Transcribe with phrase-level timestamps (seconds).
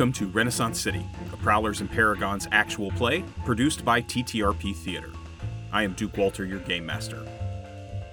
[0.00, 5.10] Welcome to Renaissance City, a Prowlers and Paragons actual play produced by TTRP Theater.
[5.72, 7.22] I am Duke Walter, your game master.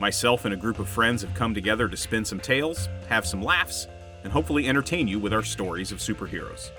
[0.01, 3.41] Myself and a group of friends have come together to spin some tales, have some
[3.41, 3.87] laughs,
[4.25, 6.71] and hopefully entertain you with our stories of superheroes.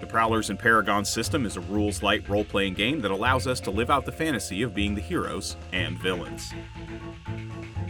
[0.00, 3.58] The Prowlers and Paragons system is a rules light role playing game that allows us
[3.60, 6.52] to live out the fantasy of being the heroes and villains.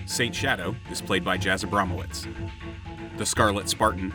[0.04, 2.28] Saint Shadow is played by Jazz Abramowitz.
[3.18, 4.14] The Scarlet Spartan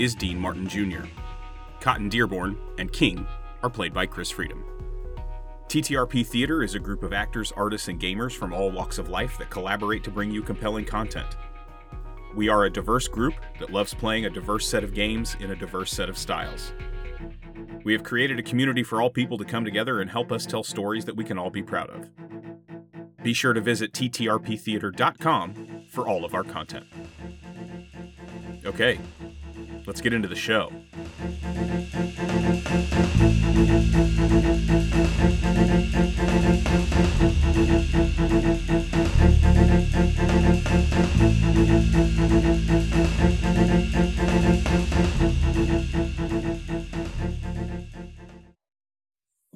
[0.00, 1.04] is Dean Martin Jr.
[1.80, 3.26] Cotton Dearborn and King
[3.62, 4.64] are played by Chris Freedom.
[5.68, 9.36] TTRP Theater is a group of actors, artists, and gamers from all walks of life
[9.38, 11.36] that collaborate to bring you compelling content.
[12.34, 15.56] We are a diverse group that loves playing a diverse set of games in a
[15.56, 16.72] diverse set of styles.
[17.84, 20.62] We have created a community for all people to come together and help us tell
[20.62, 22.08] stories that we can all be proud of.
[23.22, 26.86] Be sure to visit ttrptheater.com for all of our content.
[28.64, 28.98] Okay,
[29.88, 30.70] let's get into the show.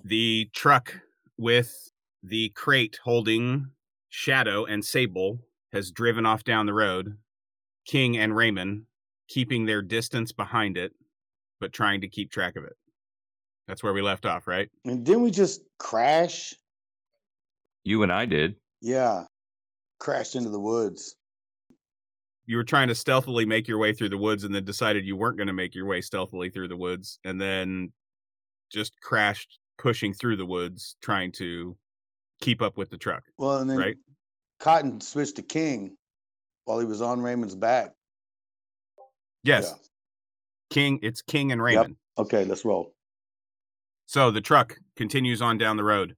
[0.02, 1.00] The truck
[1.36, 1.91] with
[2.22, 3.67] the crate holding
[4.08, 5.41] Shadow and Sable
[5.74, 7.19] has driven off down the road.
[7.86, 8.86] King and Raymond
[9.33, 10.92] keeping their distance behind it,
[11.58, 12.77] but trying to keep track of it.
[13.66, 14.69] That's where we left off, right?
[14.84, 16.55] And didn't we just crash?
[17.84, 18.56] You and I did.
[18.83, 19.24] Yeah.
[20.00, 21.16] Crashed into the woods.
[22.44, 25.16] You were trying to stealthily make your way through the woods and then decided you
[25.16, 27.92] weren't going to make your way stealthily through the woods and then
[28.70, 31.77] just crashed pushing through the woods trying to
[32.40, 33.23] keep up with the truck.
[33.39, 33.96] Well, and then Right.
[34.58, 35.96] Cotton switched to King
[36.64, 37.92] while he was on Raymond's back.
[39.45, 39.67] Yes.
[39.70, 39.77] Yeah.
[40.70, 41.97] King, it's King and Raymond.
[42.19, 42.95] Okay, let's roll.
[44.07, 46.17] So the truck continues on down the road.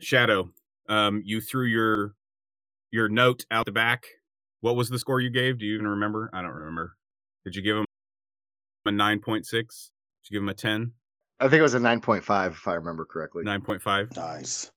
[0.00, 0.50] Shadow,
[0.88, 2.14] um, you threw your
[2.90, 4.06] your note out the back.
[4.60, 5.58] What was the score you gave?
[5.58, 6.30] Do you even remember?
[6.32, 6.96] I don't remember.
[7.44, 7.84] Did you give him
[8.84, 9.90] a nine point six?
[10.24, 10.92] Did you give him a ten?
[11.38, 13.44] I think it was a 9.5 if I remember correctly.
[13.44, 14.16] Nine point five?
[14.16, 14.70] Nice.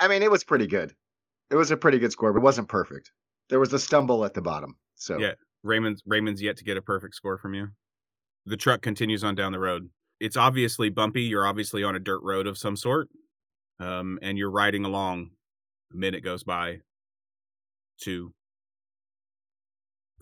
[0.00, 0.92] I mean, it was pretty good.
[1.50, 3.12] It was a pretty good score, but it wasn't perfect.
[3.48, 4.76] There was a stumble at the bottom.
[4.96, 5.34] So Yeah.
[5.62, 7.68] Raymond's Raymond's yet to get a perfect score from you.
[8.46, 9.90] The truck continues on down the road.
[10.18, 11.22] It's obviously bumpy.
[11.22, 13.08] You're obviously on a dirt road of some sort,
[13.78, 15.30] um, and you're riding along.
[15.92, 16.78] A minute goes by.
[18.00, 18.32] Two.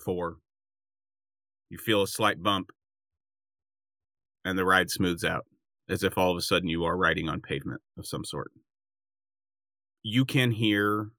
[0.04, 0.36] Four.
[1.70, 2.70] You feel a slight bump,
[4.44, 5.44] and the ride smooths out,
[5.88, 8.50] as if all of a sudden you are riding on pavement of some sort.
[10.02, 11.10] You can hear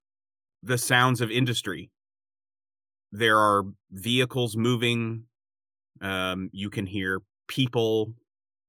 [0.63, 1.91] the sounds of industry
[3.11, 5.23] there are vehicles moving
[6.01, 8.13] um you can hear people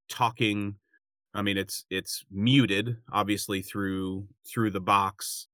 [0.08, 0.74] talking.
[1.34, 5.46] I mean it's it's muted obviously through through the box.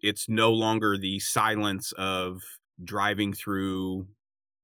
[0.00, 2.40] It's no longer the silence of
[2.82, 4.06] driving through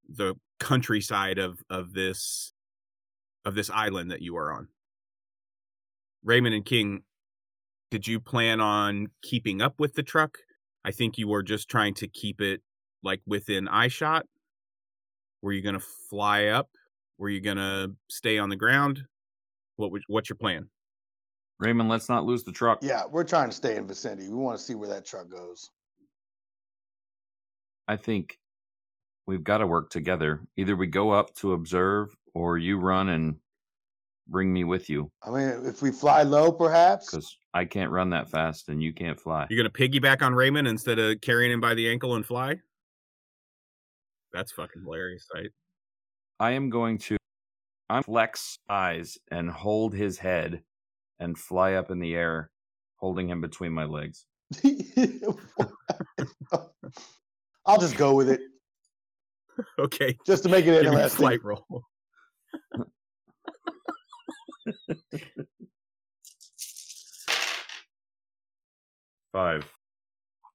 [0.09, 2.55] the countryside of of this
[3.45, 4.69] of this island that you are on.
[6.25, 7.03] Raymond and king
[7.91, 10.39] did you plan on keeping up with the truck?
[10.85, 12.63] I think you were just trying to keep it
[13.07, 14.27] like within eye shot?
[15.41, 15.81] Were you gonna
[16.11, 16.69] fly up?
[17.17, 19.03] Were you gonna stay on the ground?
[19.77, 20.69] What would, what's your plan?
[21.59, 22.81] Raymond, let's not lose the truck.
[22.83, 24.29] Yeah, we're trying to stay in vicinity.
[24.29, 25.71] We want to see where that truck goes.
[27.89, 28.39] I think
[29.27, 30.43] we've got to work together.
[30.57, 33.37] Either we go up to observe or you run and
[34.29, 37.11] bring me with you I mean, if we fly low, perhaps.
[37.11, 39.47] because I can't run that fast and you can't fly.
[39.49, 42.57] You're gonna piggyback on Raymond instead of carrying him by the ankle and fly?
[44.37, 45.49] That's fucking hilarious, right?
[46.39, 47.17] I am going to
[47.89, 50.63] I'm flex eyes and hold his head
[51.19, 52.51] and fly up in the air,
[52.97, 54.27] holding him between my legs.
[57.65, 58.43] I'll just go with it
[59.79, 60.19] Okay.
[60.27, 61.17] just to make it Give me a interesting.
[61.19, 61.65] flight roll.
[69.33, 69.67] Five.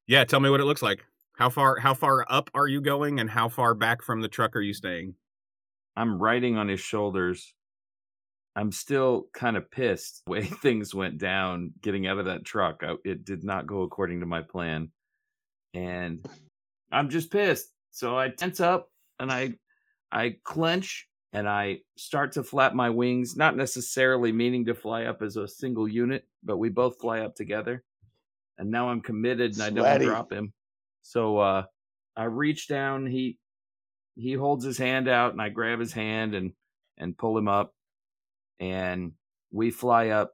[0.05, 1.03] Yeah, tell me what it looks like.
[1.41, 4.55] How far how far up are you going and how far back from the truck
[4.55, 5.15] are you staying?
[5.95, 7.55] I'm riding on his shoulders.
[8.55, 12.83] I'm still kind of pissed the way things went down getting out of that truck.
[12.83, 14.91] I, it did not go according to my plan.
[15.73, 16.23] And
[16.91, 17.73] I'm just pissed.
[17.89, 19.55] So I tense up and I
[20.11, 25.23] I clench and I start to flap my wings, not necessarily meaning to fly up
[25.23, 27.83] as a single unit, but we both fly up together.
[28.59, 30.53] And now I'm committed and I don't drop him.
[31.01, 31.63] So uh
[32.15, 33.37] I reach down, he
[34.15, 36.53] he holds his hand out and I grab his hand and
[36.97, 37.73] and pull him up.
[38.59, 39.13] And
[39.51, 40.33] we fly up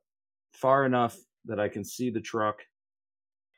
[0.53, 1.15] far enough
[1.45, 2.59] that I can see the truck.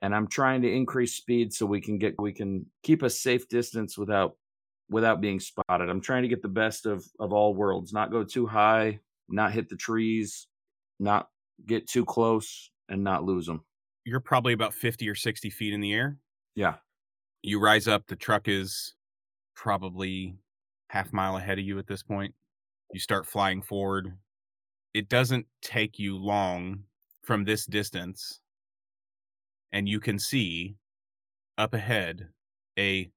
[0.01, 3.49] And I'm trying to increase speed so we can get we can keep a safe
[3.49, 4.37] distance without
[4.89, 5.89] without being spotted.
[5.89, 9.51] I'm trying to get the best of of all worlds, not go too high, not
[9.51, 10.47] hit the trees,
[10.99, 11.27] not
[11.65, 13.65] get too close, and not lose them.
[14.05, 16.17] You're probably about 50 or 60 feet in the air.
[16.55, 16.75] Yeah.
[17.41, 18.95] You rise up, the truck is
[19.55, 20.35] probably
[20.89, 22.33] half mile ahead of you at this point.
[22.93, 24.17] You start flying forward.
[24.93, 26.83] It doesn't take you long
[27.23, 28.41] from this distance,
[29.71, 30.75] and you can see
[31.57, 32.27] up ahead
[32.77, 33.09] a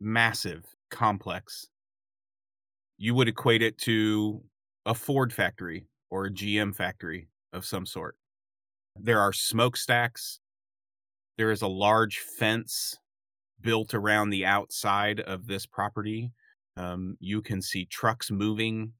[0.00, 1.66] massive complex.
[2.98, 4.42] You would equate it to
[4.84, 8.16] a Ford factory or a GM factory of some sort.
[8.94, 10.40] There are smokestacks.
[11.36, 12.98] There is a large fence
[13.60, 16.32] built around the outside of this property.
[16.76, 18.92] Um, you can see trucks moving.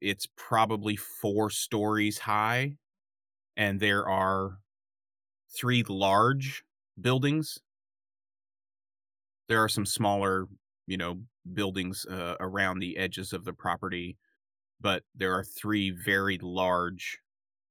[0.00, 2.76] It's probably four stories high,
[3.56, 4.58] and there are
[5.56, 6.62] three large
[7.00, 7.58] buildings.
[9.48, 10.46] There are some smaller,
[10.86, 11.20] you know,
[11.54, 14.16] buildings uh, around the edges of the property,
[14.80, 17.18] but there are three very large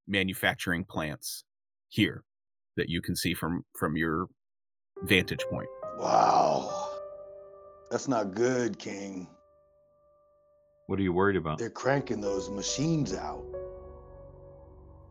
[0.08, 1.44] manufacturing plants
[1.90, 2.24] here
[2.76, 4.28] that you can see from from your
[5.04, 5.70] vantage point.
[5.98, 6.92] Wow.
[7.90, 9.28] That's not good, King.
[10.88, 11.58] What are you worried about?
[11.58, 13.44] They're cranking those machines out.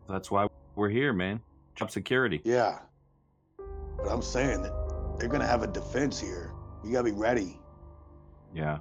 [0.07, 1.41] That's why we're here, man.
[1.75, 2.41] Job security.
[2.43, 2.79] Yeah.
[3.57, 4.73] But I'm saying that
[5.17, 6.51] they're going to have a defense here.
[6.83, 7.59] You got to be ready.
[8.53, 8.79] Yeah.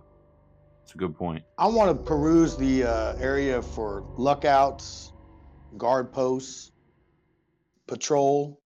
[0.82, 1.42] It's a good point.
[1.56, 5.12] I want to peruse the uh, area for lookouts,
[5.78, 6.72] guard posts,
[7.86, 8.60] patrol.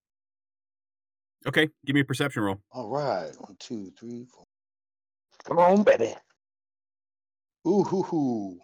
[1.46, 2.58] Okay, give me a perception roll.
[2.72, 3.30] All right.
[3.38, 4.44] One, two, three, four.
[5.44, 6.14] Come on, baby.
[7.66, 8.58] Ooh, hoo, hoo.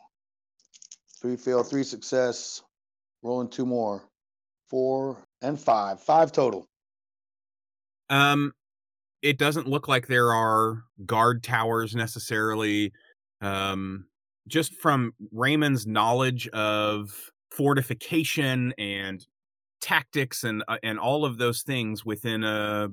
[1.21, 2.62] Three fail, three success.
[3.23, 4.03] Rolling two more.
[4.69, 6.00] Four and five.
[6.00, 6.67] Five total.
[8.11, 8.53] Um,
[9.23, 12.93] it doesn't look like there are guard towers necessarily.
[13.41, 14.06] Um,
[14.47, 19.27] just from Raymond's knowledge of fortification and
[19.85, 22.89] tactics and uh, and all of those things within a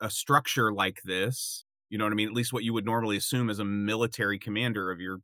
[0.00, 2.28] a structure like this, you know what I mean?
[2.28, 5.18] At least what you would normally assume as a military commander of your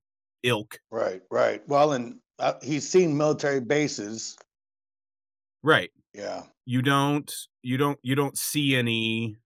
[0.45, 0.79] ilk.
[0.91, 1.63] Right, right.
[1.69, 4.37] Well, and uh, he's seen military bases.
[5.63, 5.91] Right.
[6.15, 6.43] Yeah.
[6.65, 7.33] You don't
[7.63, 9.37] you don't you don't see any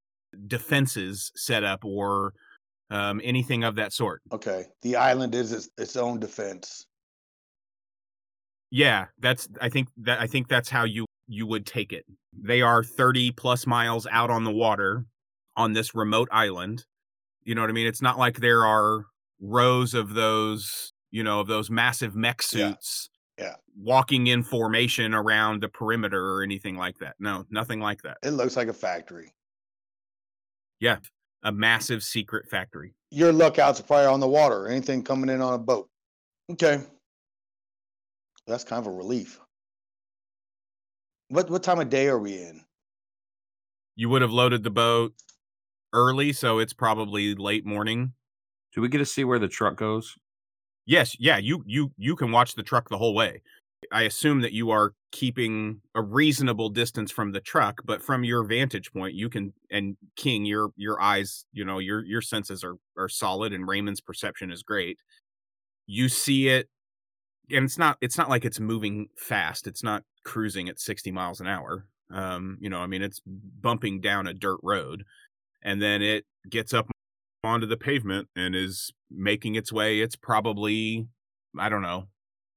[0.47, 2.35] defenses set up or
[2.91, 4.21] um, anything of that sort.
[4.33, 4.67] Okay.
[4.83, 6.87] The island is its, its own defense.
[8.71, 12.05] Yeah, that's I think that I think that's how you you would take it.
[12.33, 15.07] They are 30 plus miles out on the water
[15.57, 16.85] on this remote island.
[17.45, 17.87] You know what I mean?
[17.87, 19.07] It's not like there are
[19.41, 22.69] rows of those, you know, of those massive mech Yeah.
[22.71, 23.09] suits
[23.39, 23.57] Yeah.
[23.77, 27.17] walking in formation around the perimeter or anything like that.
[27.19, 28.19] No, nothing like that.
[28.23, 29.33] It looks like a factory.
[30.81, 30.99] Yeah,
[31.43, 32.95] a massive secret factory.
[33.11, 34.69] Your lookouts are probably on the water.
[34.69, 35.89] Anything coming in on a boat.
[36.51, 36.85] Okay.
[38.47, 39.41] That's kind of a relief.
[41.33, 42.61] What what time of day are we in?
[43.97, 45.15] You would have loaded the boat
[45.95, 48.13] early, so it's probably late morning.
[48.75, 50.15] Do we get to see where the truck goes?
[50.85, 53.41] Yes, yeah, you you you can watch the truck the whole way.
[53.91, 58.45] I assume that you are keeping a reasonable distance from the truck, but from your
[58.45, 62.77] vantage point, you can and King, your your eyes, you know, your your senses are
[62.99, 64.99] are solid and Raymond's perception is great.
[65.87, 66.69] You see it
[67.53, 69.67] and it's not it's not like it's moving fast.
[69.67, 71.87] It's not cruising at 60 miles an hour.
[72.11, 75.05] Um, you know, I mean it's bumping down a dirt road
[75.63, 76.91] and then it gets up
[77.45, 80.01] onto the pavement and is making its way.
[80.01, 81.07] It's probably,
[81.59, 82.09] I don't know,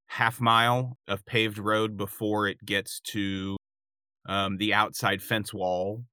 [0.07, 3.57] half mile of paved road before it gets to
[4.27, 6.03] um, the outside fence wall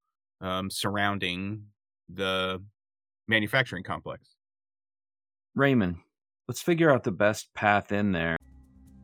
[0.40, 1.64] um, surrounding
[2.08, 2.62] the
[3.28, 4.34] manufacturing complex.
[5.54, 5.96] Raymond,
[6.48, 8.36] let's figure out the best path in there.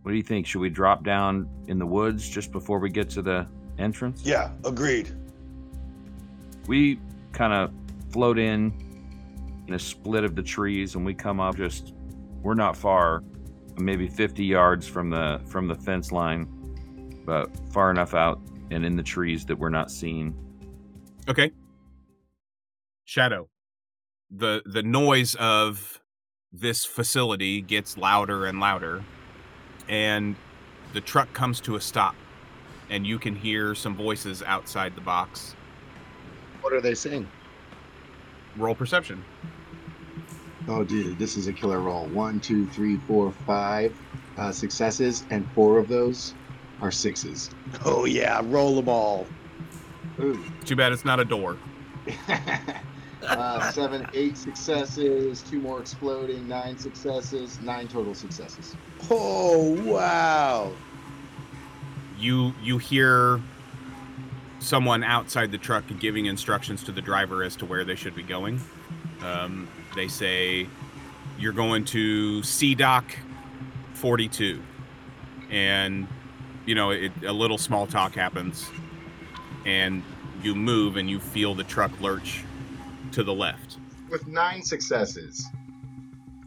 [0.08, 0.46] What do you think?
[0.46, 3.46] Should we drop down in the woods just before we get to the
[3.78, 4.22] entrance?
[4.24, 5.14] Yeah, agreed.
[6.66, 6.98] We
[7.32, 7.70] kind of
[8.10, 8.72] float in
[9.68, 11.92] in a split of the trees and we come up just
[12.40, 13.22] we're not far
[13.76, 16.48] maybe 50 yards from the from the fence line
[17.26, 20.34] but far enough out and in the trees that we're not seen
[21.28, 21.52] Okay.
[23.04, 23.50] Shadow.
[24.30, 26.00] The the noise of
[26.50, 29.04] this facility gets louder and louder
[29.88, 30.37] and
[30.92, 32.14] the truck comes to a stop
[32.90, 35.54] and you can hear some voices outside the box.
[36.61, 37.28] What are they saying?
[38.57, 39.25] Roll perception.
[40.66, 42.07] Oh, dude, this is a killer roll.
[42.09, 43.95] One, two, three, four, five.
[44.37, 46.35] uh, successes, and four of those
[46.80, 47.50] are sixes.
[47.85, 49.26] Oh yeah, roll them all.
[50.21, 50.38] Ooh.
[50.64, 51.57] Too bad it's not a door.
[53.22, 58.76] uh, seven, eight successes, two more exploding, nine successes, nine total successes.
[59.10, 60.72] Oh wow.
[62.18, 63.40] You you hear
[64.60, 68.22] someone outside the truck giving instructions to the driver as to where they should be
[68.22, 68.60] going.
[69.22, 70.66] Um, they say
[71.38, 73.16] you're going to C dock
[73.94, 74.60] 42,
[75.50, 76.06] and
[76.66, 78.68] you know it, a little small talk happens,
[79.64, 80.02] and
[80.42, 82.44] you move and you feel the truck lurch
[83.18, 83.78] to the left.
[84.08, 85.44] With nine successes,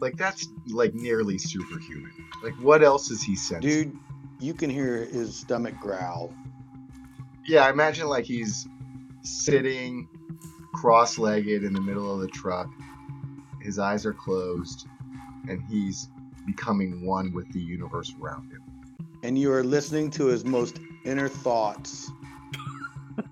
[0.00, 2.10] like that's like nearly superhuman.
[2.42, 3.60] Like what else is he sensing?
[3.60, 3.98] Dude,
[4.40, 6.32] you can hear his stomach growl.
[7.46, 8.66] Yeah, I imagine like he's
[9.20, 10.08] sitting
[10.72, 12.68] cross-legged in the middle of the truck.
[13.60, 14.86] His eyes are closed,
[15.50, 16.08] and he's
[16.46, 18.62] becoming one with the universe around him.
[19.22, 22.10] And you are listening to his most inner thoughts.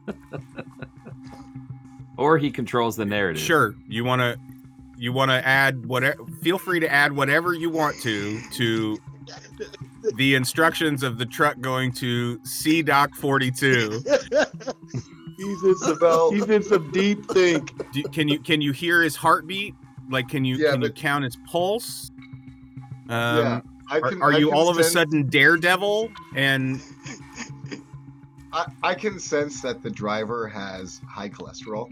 [2.20, 3.42] Or he controls the narrative.
[3.42, 4.38] Sure, you want to
[4.98, 6.22] you want to add whatever.
[6.42, 8.98] Feel free to add whatever you want to to
[10.16, 14.02] the instructions of the truck going to C Dock 42.
[15.36, 17.72] he's in some he's in some deep think.
[17.92, 19.74] Do, can you can you hear his heartbeat?
[20.10, 22.10] Like, can you Yeah, can you count his pulse?
[23.08, 26.10] Yeah, Um, I are, can, are I you can all of a sudden Daredevil?
[26.34, 26.82] And
[28.52, 31.90] I, I can sense that the driver has high cholesterol.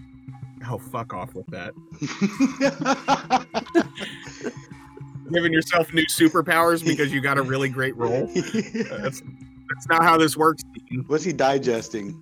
[0.69, 1.75] Oh, fuck off with that.
[5.33, 8.27] Giving yourself new superpowers because you got a really great roll.
[8.35, 9.23] That's
[9.69, 10.63] that's not how this works.
[11.09, 12.19] What's he digesting?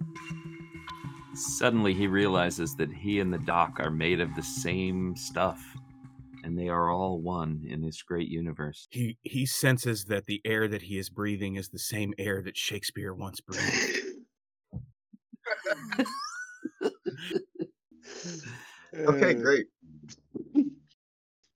[1.35, 5.62] Suddenly he realizes that he and the dock are made of the same stuff.
[6.43, 8.87] And they are all one in this great universe.
[8.90, 12.57] He he senses that the air that he is breathing is the same air that
[12.57, 14.00] Shakespeare once breathed.
[18.99, 19.67] Okay, great.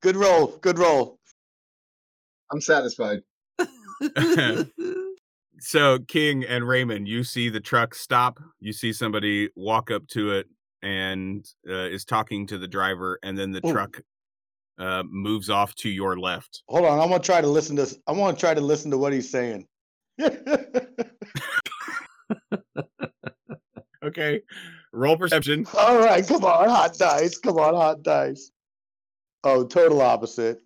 [0.02, 0.58] Good roll.
[0.60, 1.18] Good roll.
[2.50, 3.20] I'm satisfied.
[5.60, 8.40] so King and Raymond, you see the truck stop.
[8.60, 10.46] You see somebody walk up to it
[10.82, 13.72] and uh, is talking to the driver, and then the Ooh.
[13.72, 14.00] truck
[14.78, 16.62] uh, moves off to your left.
[16.68, 16.98] Hold on.
[16.98, 17.94] I'm gonna try to listen to.
[18.06, 19.66] I want to try to listen to what he's saying.
[24.02, 24.40] Okay,
[24.92, 25.66] roll perception.
[25.76, 27.38] All right, come on, hot dice.
[27.38, 28.50] Come on, hot dice.
[29.44, 30.60] Oh, total opposite.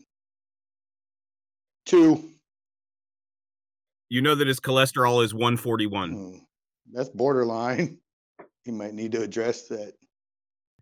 [1.87, 2.23] Two.
[4.09, 6.11] You know that his cholesterol is 141.
[6.13, 6.37] Hmm,
[6.93, 7.99] That's borderline.
[8.65, 9.93] He might need to address that.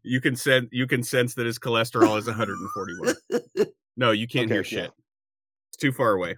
[0.05, 3.17] You can sense you can sense that his cholesterol is 141.
[3.97, 4.85] No, you can't hear shit.
[4.85, 4.89] yeah.
[5.71, 6.37] It's too far away.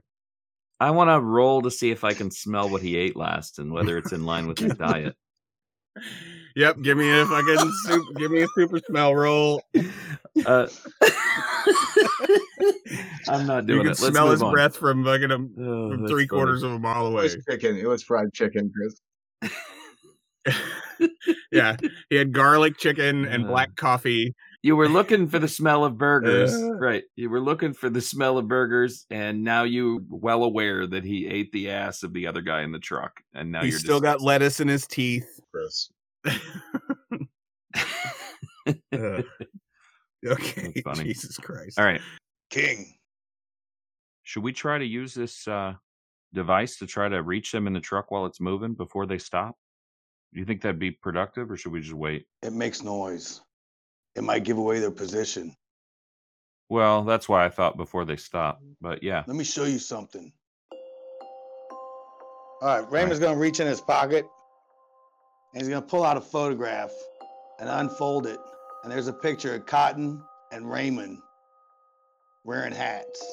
[0.80, 3.73] I want to roll to see if I can smell what he ate last and
[3.75, 5.14] whether it's in line with his diet.
[6.56, 9.60] Yep, give me a fucking soup, give me a super smell roll.
[10.46, 10.66] Uh,
[13.28, 14.00] I'm not You doing can it.
[14.00, 14.52] Let's smell his on.
[14.52, 16.26] breath from fucking a, Oh, from three funny.
[16.28, 17.22] quarters of a mile It away.
[17.24, 17.76] was chicken.
[17.76, 19.00] It was fried chicken, Chris.
[21.52, 21.76] yeah,
[22.10, 23.48] he had garlic chicken and Uh.
[23.48, 24.34] black coffee.
[24.62, 26.72] You were looking for the smell of burgers, Uh.
[26.74, 27.02] right?
[27.16, 31.26] You were looking for the smell of burgers, and now you well aware that he
[31.26, 34.00] ate the ass of the other guy in the truck, and now He's you're still
[34.00, 35.33] got lettuce in his teeth.
[35.54, 35.90] Chris.
[38.94, 39.20] Uh,
[40.26, 41.04] okay, funny.
[41.04, 41.78] Jesus Christ.
[41.78, 42.00] All right,
[42.49, 42.94] King.
[44.23, 45.75] should we try to use this uh,
[46.32, 49.54] device to try to reach them in the truck while it's moving before they stop?
[50.32, 52.25] Do you think that'd be productive, or should we just wait?
[52.42, 53.42] It makes noise.
[54.16, 55.54] It might give away their position.
[56.70, 59.25] Well, that's why I thought before they stop, but yeah.
[59.26, 60.32] Let me show you something.
[62.62, 64.25] All right, Raymond's gonna reach in his pocket
[65.54, 66.90] and he's gonna pull out a photograph
[67.61, 68.40] and unfold it.
[68.82, 70.20] And there's a picture of Cotton
[70.52, 71.18] and Raymond
[72.42, 73.25] wearing hats.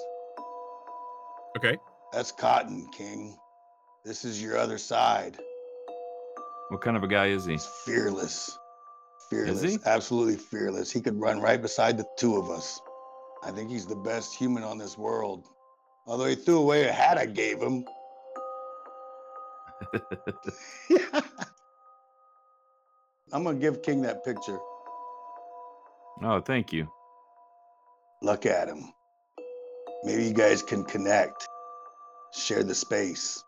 [1.58, 1.78] Okay.
[2.14, 3.36] That's Cotton, King.
[4.06, 5.38] This is your other side.
[6.70, 7.54] What kind of a guy is he?
[7.54, 8.58] He's fearless.
[9.30, 9.62] Fearless.
[9.62, 9.78] he?
[9.86, 10.92] Absolutely fearless.
[10.92, 12.80] He could run right beside the two of us.
[13.44, 15.48] I think he's the best human on this world.
[16.06, 17.84] Although he threw away a hat I gave him.
[23.34, 24.60] I'm gonna give King that picture.
[26.24, 26.88] oh, thank you.
[28.22, 28.92] Look at him.
[30.04, 31.48] Maybe you guys can connect.
[32.34, 33.44] Share the space.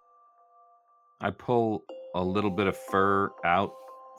[1.22, 1.84] I pull
[2.16, 3.72] a little bit of fur out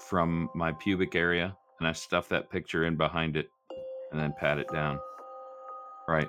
[0.08, 3.46] from my pubic area and I stuff that picture in behind it
[4.12, 4.98] and then pat it down.
[6.08, 6.28] Right.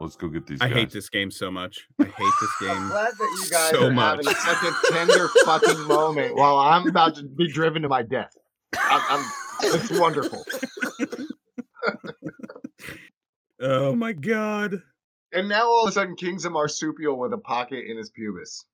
[0.00, 0.76] Let's go get these I guys.
[0.76, 1.86] hate this game so much.
[2.00, 2.88] I hate this I'm game.
[2.88, 4.24] glad that you guys so are much.
[4.26, 8.32] having such a tender fucking moment while I'm about to be driven to my death.
[8.78, 9.30] I'm, I'm,
[9.62, 10.44] it's wonderful.
[13.60, 14.82] Oh my god.
[15.32, 18.64] And now all of a sudden, King's a marsupial with a pocket in his pubis.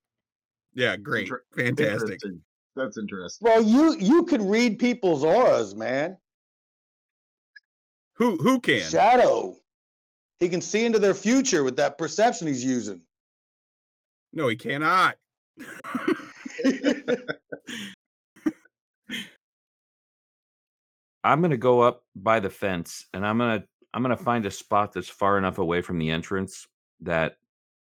[0.75, 1.25] Yeah, great.
[1.25, 1.93] Inter- Fantastic.
[2.03, 2.41] Interesting.
[2.77, 3.47] That's interesting.
[3.47, 6.19] Well, you you can read people's auras, man.
[8.15, 8.83] Who who can?
[8.83, 9.57] Shadow.
[10.39, 13.03] He can see into their future with that perception he's using.
[14.33, 15.17] No, he cannot.
[21.27, 24.25] I'm gonna go up by the fence and I'm gonna I'm gonna mm.
[24.25, 26.69] find a spot that's far enough away from the entrance
[27.01, 27.37] that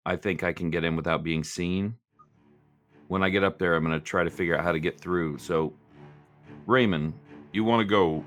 [0.07, 1.97] I think I can get in without being seen.
[3.09, 5.39] When I get up there, I'm gonna try to figure out how to get through.
[5.39, 5.75] So,
[6.67, 7.15] Raymond,
[7.53, 8.25] You want to go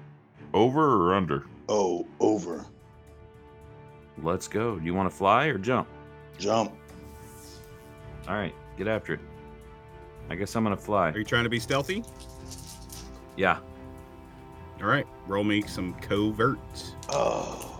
[0.53, 1.45] over or under?
[1.69, 2.65] oh, over.
[4.21, 4.77] let's go.
[4.77, 5.87] Do you want to fly or jump?
[6.37, 6.73] Jump.
[8.27, 9.21] All right, get after it.
[10.29, 11.11] I guess I'm gonna fly.
[11.11, 12.03] Are you trying to be stealthy?
[13.37, 13.59] Yeah,
[14.81, 15.07] All right.
[15.27, 16.59] Roll me some covert.
[17.09, 17.79] Oh.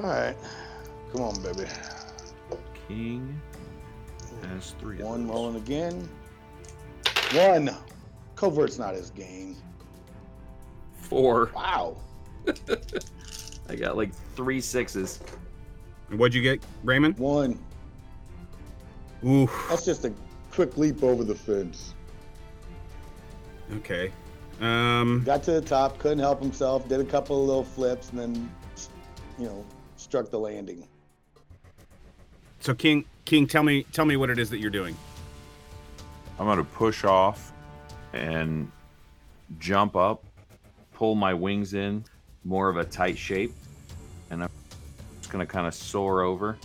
[0.00, 0.36] All right.
[1.12, 1.68] Come on, baby.
[2.88, 3.40] King
[4.48, 5.02] has three.
[5.02, 6.08] One rolling again.
[7.32, 7.70] One.
[8.36, 9.56] Covert's not his game.
[10.96, 11.50] Four.
[11.54, 11.96] Wow.
[13.68, 15.20] I got like three sixes.
[16.10, 17.16] And What'd you get, Raymond?
[17.18, 17.58] One.
[19.24, 19.48] Ooh.
[19.68, 20.12] That's just a
[20.50, 21.94] quick leap over the fence.
[23.72, 24.12] Okay.
[24.60, 25.22] Um.
[25.24, 28.50] Got to the top, couldn't help himself, did a couple of little flips, and then,
[29.38, 29.64] you know,
[29.96, 30.86] struck the landing.
[32.60, 34.96] So King, King, tell me, tell me what it is that you're doing.
[36.38, 37.52] I'm going to push off.
[38.14, 38.70] and
[39.58, 40.24] jump up,
[40.94, 42.04] pull my wings in
[42.44, 43.52] more of a tight shape,
[44.30, 44.50] and I'm
[45.20, 46.56] just gonna kind of soar over.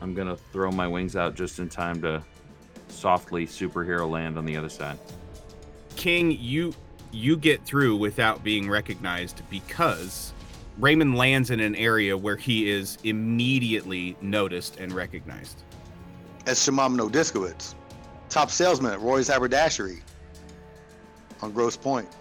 [0.00, 2.22] I'm gonna throw my wings out just in time to
[2.88, 4.98] softly superhero land on the other side.
[6.00, 6.72] King, you
[7.12, 10.32] you get through without being recognized because
[10.78, 15.62] Raymond lands in an area where he is immediately noticed and recognized.
[16.46, 17.74] As Shimamino Diskowitz,
[18.30, 20.00] top salesman at Roy's Haberdashery
[21.42, 22.16] on Grosse Pointe.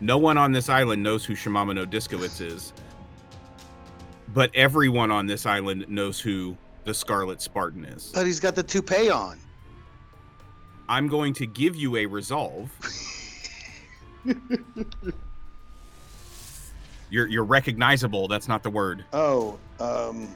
[0.00, 2.72] No one on this island knows who Shimamino Diskowitz is,
[4.28, 8.12] but everyone on this island knows who the Scarlet Spartan is.
[8.14, 9.40] But he's got the toupee on.
[10.88, 12.70] I'm going to give you a resolve.
[17.10, 18.26] You're you're recognizable.
[18.28, 19.04] That's not the word.
[19.12, 20.28] Oh, um,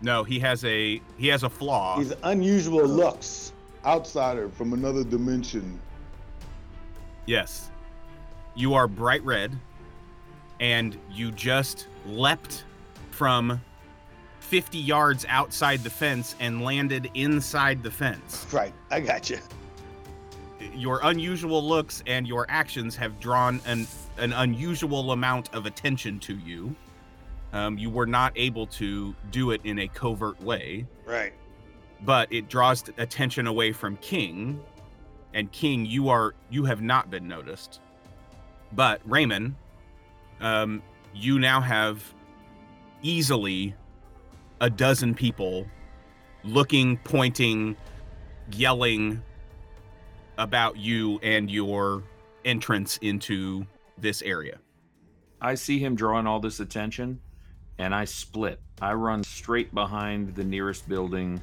[0.00, 1.98] No, he has a he has a flaw.
[1.98, 3.52] he's unusual looks.
[3.84, 5.80] Outsider from another dimension.
[7.26, 7.70] Yes.
[8.54, 9.58] You are bright red,
[10.60, 12.64] and you just leapt
[13.10, 13.60] from
[14.52, 18.46] 50 yards outside the fence and landed inside the fence.
[18.52, 19.38] Right, I got you.
[20.74, 23.86] Your unusual looks and your actions have drawn an,
[24.18, 26.76] an unusual amount of attention to you.
[27.54, 31.32] Um, you were not able to do it in a covert way, Right.
[32.04, 34.60] but it draws attention away from King.
[35.32, 37.80] And King, you are you have not been noticed.
[38.72, 39.54] But Raymond,
[40.42, 40.82] um,
[41.14, 42.04] you now have
[43.00, 43.74] easily
[44.62, 45.66] a dozen people
[46.44, 47.76] looking, pointing,
[48.52, 49.20] yelling
[50.38, 52.02] about you and your
[52.44, 53.66] entrance into
[53.98, 54.58] this area.
[55.40, 57.20] I see him drawing all this attention,
[57.78, 58.60] and I split.
[58.80, 61.42] I run straight behind the nearest building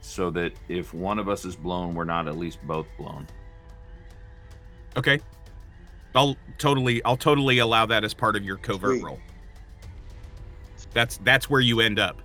[0.00, 3.26] so that if one of us is blown, we're not at least both blown.
[4.96, 5.20] Okay.
[6.14, 9.04] I'll totally I'll totally allow that as part of your covert Sweet.
[9.04, 9.20] roll.
[10.92, 12.20] That's that's where you end up.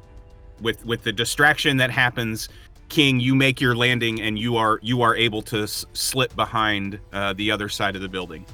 [0.63, 2.49] With with the distraction that happens,
[2.89, 6.99] King, you make your landing and you are you are able to s- slip behind
[7.11, 8.45] uh, the other side of the building.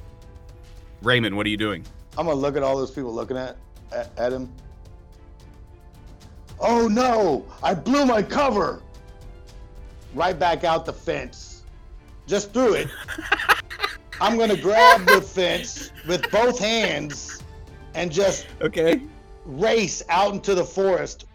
[1.04, 1.86] Raymond, what are you doing?
[2.18, 3.56] I'm gonna look at all those people looking at
[3.92, 4.52] at, at him.
[6.60, 7.46] Oh no!
[7.64, 8.82] I blew my cover.
[10.16, 11.64] Right back out the fence.
[12.28, 12.88] Just through it.
[14.22, 17.42] I'm gonna grab the fence with both hands
[17.94, 19.02] and just Okay.
[19.46, 21.26] race out into the forest.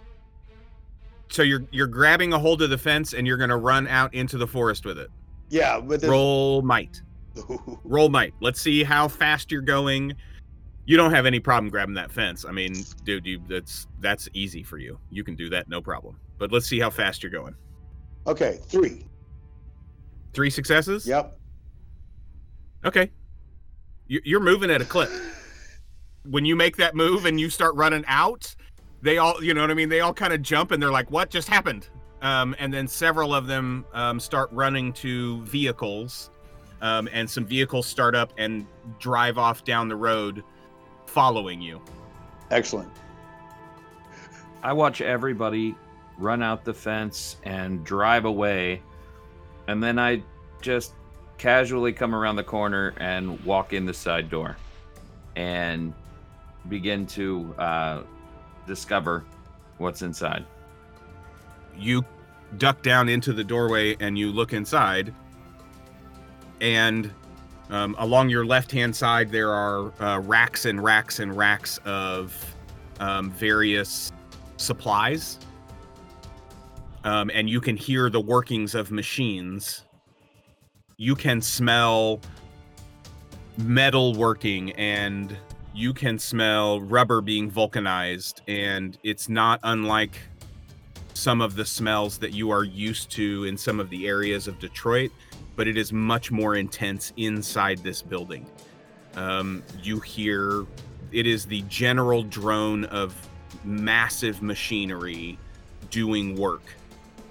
[1.34, 4.38] So you're you're grabbing a hold of the fence and you're gonna run out into
[4.38, 5.10] the forest with it.
[5.50, 6.08] Yeah, with this.
[6.08, 7.02] Roll might.
[7.84, 8.34] Roll might.
[8.40, 10.14] Let's see how fast you're going.
[10.86, 12.44] You don't have any problem grabbing that fence.
[12.44, 14.96] I mean, dude, you that's that's easy for you.
[15.10, 16.20] You can do that, no problem.
[16.38, 17.56] But let's see how fast you're going.
[18.28, 19.04] okay, three.
[20.34, 21.04] Three successes.
[21.04, 21.36] Yep.
[22.84, 23.10] Okay.
[24.06, 25.10] You- You're moving at a clip.
[26.26, 28.54] when you make that move and you start running out,
[29.04, 29.90] they all, you know what I mean?
[29.90, 31.88] They all kind of jump and they're like, "What just happened?"
[32.22, 36.30] Um, and then several of them um, start running to vehicles,
[36.80, 38.66] um, and some vehicles start up and
[38.98, 40.42] drive off down the road,
[41.06, 41.82] following you.
[42.50, 42.90] Excellent.
[44.62, 45.74] I watch everybody
[46.16, 48.80] run out the fence and drive away,
[49.68, 50.22] and then I
[50.62, 50.94] just
[51.36, 54.56] casually come around the corner and walk in the side door
[55.36, 55.92] and
[56.70, 58.02] begin to uh,
[58.66, 59.24] discover
[59.78, 60.44] what's inside.
[61.76, 62.04] You
[62.58, 65.12] duck down into the doorway and you look inside,
[66.60, 67.10] and
[67.70, 72.54] um, along your left hand side, there are uh, racks and racks and racks of
[73.00, 74.12] um, various
[74.56, 75.38] supplies.
[77.04, 79.84] Um, and you can hear the workings of machines.
[80.96, 82.20] You can smell
[83.58, 85.36] metal working and
[85.74, 88.42] you can smell rubber being vulcanized.
[88.46, 90.18] And it's not unlike
[91.14, 94.58] some of the smells that you are used to in some of the areas of
[94.58, 95.10] Detroit,
[95.56, 98.46] but it is much more intense inside this building.
[99.16, 100.64] Um, you hear
[101.12, 103.14] it is the general drone of
[103.64, 105.38] massive machinery
[105.90, 106.62] doing work.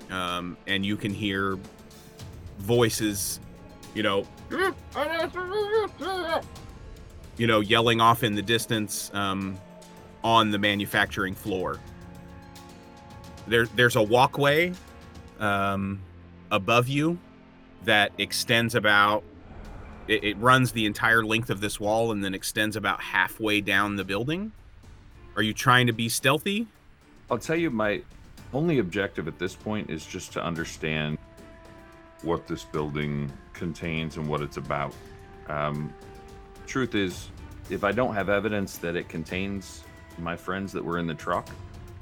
[0.09, 1.57] Um, and you can hear
[2.59, 3.39] voices,
[3.93, 4.25] you know,
[7.37, 9.57] you know, yelling off in the distance um,
[10.23, 11.79] on the manufacturing floor.
[13.47, 14.73] There, there's a walkway
[15.39, 15.99] um,
[16.51, 17.17] above you
[17.85, 19.23] that extends about.
[20.07, 23.95] It, it runs the entire length of this wall and then extends about halfway down
[23.95, 24.51] the building.
[25.35, 26.67] Are you trying to be stealthy?
[27.31, 28.01] I'll tell you, my
[28.53, 31.17] only objective at this point is just to understand
[32.21, 34.93] What this building contains and what it's about.
[35.49, 35.93] Um,
[36.67, 37.29] truth is,
[37.69, 39.83] if I don't have evidence that it contains
[40.17, 41.49] my friends that were in the truck,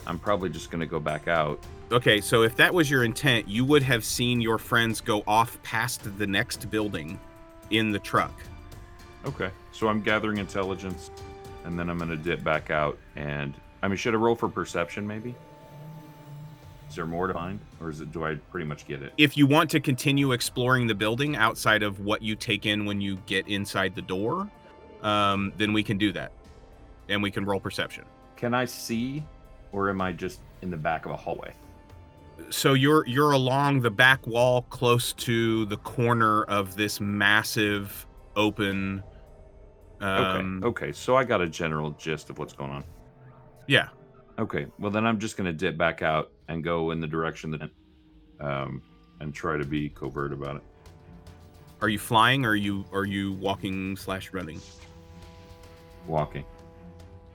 [0.07, 1.63] I'm probably just going to go back out.
[1.91, 5.61] Okay, so if that was your intent, you would have seen your friends go off
[5.61, 7.19] past the next building
[7.69, 8.33] in the truck.
[9.25, 9.51] Okay.
[9.71, 11.11] So I'm gathering intelligence
[11.63, 12.97] and then I'm going to dip back out.
[13.15, 15.35] And I mean, should I roll for perception maybe?
[16.91, 19.13] Is there more to find or is it, do I pretty much get it?
[19.17, 22.99] If you want to continue exploring the building outside of what you take in when
[22.99, 24.51] you get inside the door,
[25.01, 26.33] um, then we can do that.
[27.07, 28.03] And we can roll perception.
[28.35, 29.23] Can I see
[29.71, 31.53] or am I just in the back of a hallway?
[32.49, 39.01] so you're you're along the back wall close to the corner of this massive open
[40.01, 40.87] um okay.
[40.87, 40.91] Okay.
[40.91, 42.83] So I got a general gist of what's going on.
[43.67, 43.89] yeah
[44.41, 44.65] Okay.
[44.79, 47.69] Well, then I'm just going to dip back out and go in the direction that,
[48.39, 48.81] um,
[49.19, 50.63] and try to be covert about it.
[51.81, 54.59] are you flying or are you are you walking slash running
[56.07, 56.43] Walking.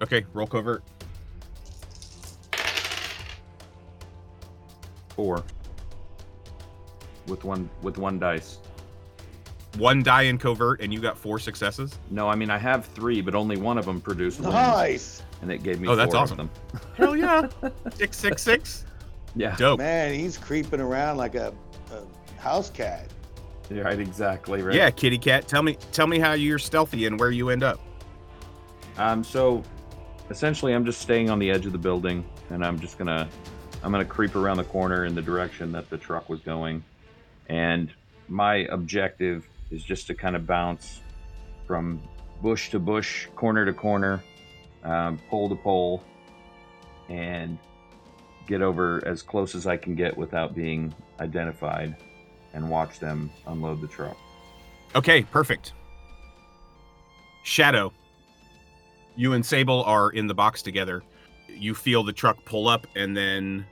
[0.02, 0.82] okay roll covert
[5.10, 5.44] Four.
[7.26, 8.58] With one with one dice.
[9.78, 13.20] One die in covert and you got four successes No, I mean I have three,
[13.20, 15.22] but only one of them produced one, Nice.
[15.42, 16.40] and it gave me Oh, that's awesome.
[16.40, 16.80] of them.
[16.96, 17.48] hell yeah
[17.94, 18.84] six six six
[19.34, 19.54] Yeah.
[19.56, 21.52] dope Man, he's creeping around like a,
[21.92, 23.08] a house cat.
[23.70, 23.98] Yeah, Right.
[23.98, 24.62] Exactly.
[24.62, 24.74] Right.
[24.76, 27.80] yeah kitty cat tell me tell me how you're stealthy and where you end up
[28.98, 29.22] Um.
[29.24, 29.62] So,
[30.30, 33.28] essentially, I'm just staying on the edge of the building, and I'm just gonna,
[33.82, 36.82] I'm gonna creep around the corner in the direction that the truck was going,
[37.50, 37.92] and
[38.28, 41.00] my objective is just to kind of bounce
[41.66, 42.00] from
[42.42, 44.22] bush to bush, corner to corner,
[44.84, 46.02] um, pole to pole,
[47.08, 47.58] and
[48.46, 51.96] get over as close as I can get without being identified,
[52.54, 54.16] and watch them unload the truck.
[54.94, 55.72] Okay, perfect.
[57.42, 57.92] Shadow,
[59.16, 61.02] you and Sable are in the box together.
[61.48, 63.66] You feel the truck pull up and then,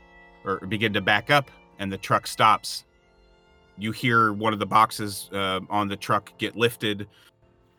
[0.44, 2.85] or begin to back up, and the truck stops.
[3.76, 7.08] You hear one of the boxes uh, on the truck get lifted,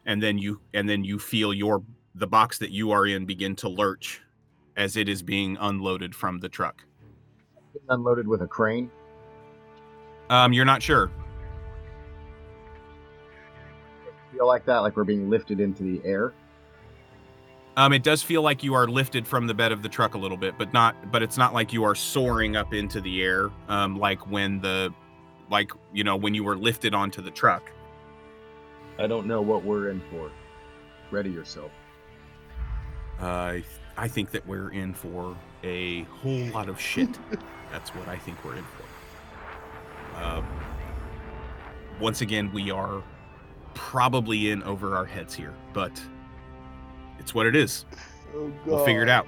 [0.05, 1.83] and then you and then you feel your
[2.15, 4.21] the box that you are in begin to lurch
[4.77, 6.83] as it is being unloaded from the truck.
[7.89, 8.89] Unloaded with a crane.
[10.29, 11.11] Um, you're not sure.
[14.31, 16.33] Feel like that, like we're being lifted into the air.
[17.77, 20.17] Um, it does feel like you are lifted from the bed of the truck a
[20.17, 21.11] little bit, but not.
[21.11, 24.93] But it's not like you are soaring up into the air, um, like when the,
[25.49, 27.71] like you know, when you were lifted onto the truck.
[28.97, 30.31] I don't know what we're in for.
[31.11, 31.71] Ready yourself.
[33.19, 33.57] Uh,
[33.97, 37.09] I think that we're in for a whole lot of shit.
[37.71, 40.23] That's what I think we're in for.
[40.23, 40.45] Um,
[41.99, 43.03] once again, we are
[43.73, 46.01] probably in over our heads here, but
[47.19, 47.85] It's what it is.
[48.35, 49.27] Oh, We'll figure it out.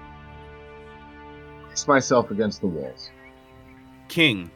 [1.65, 3.09] Brace myself against the walls.
[4.07, 4.49] King.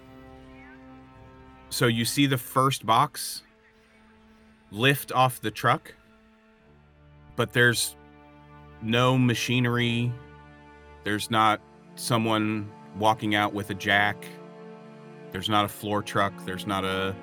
[1.71, 3.43] So you see the first box
[4.71, 5.95] lift off the truck,
[7.38, 7.95] but there's
[8.81, 10.12] no machinery.
[11.05, 11.62] There's not
[11.95, 14.25] someone walking out with a jack.
[15.31, 16.34] There's not a floor truck.
[16.45, 17.15] There's not a,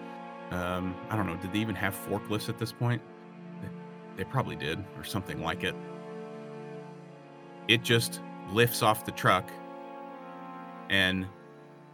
[0.51, 3.03] um, I don't know, did they even have forklifts at this point?
[4.17, 5.77] They, probably did, or something like it.
[7.69, 9.49] It just lifts off the truck
[10.89, 11.27] and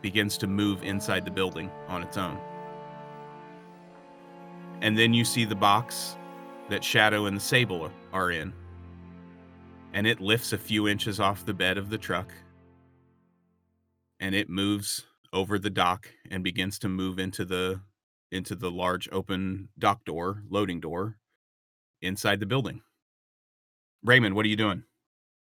[0.05, 2.39] begins to move inside the building on its own.
[4.83, 6.19] And then you see the box
[6.69, 8.53] that Shadow and the Sable are in.
[9.95, 12.31] And it lifts a few inches off the bed of the truck.
[14.21, 17.81] And it moves over the dock and begins to move into the
[18.31, 21.17] into the large open dock door, loading door
[22.03, 22.83] inside the building.
[24.03, 24.85] Raymond, what are you doing?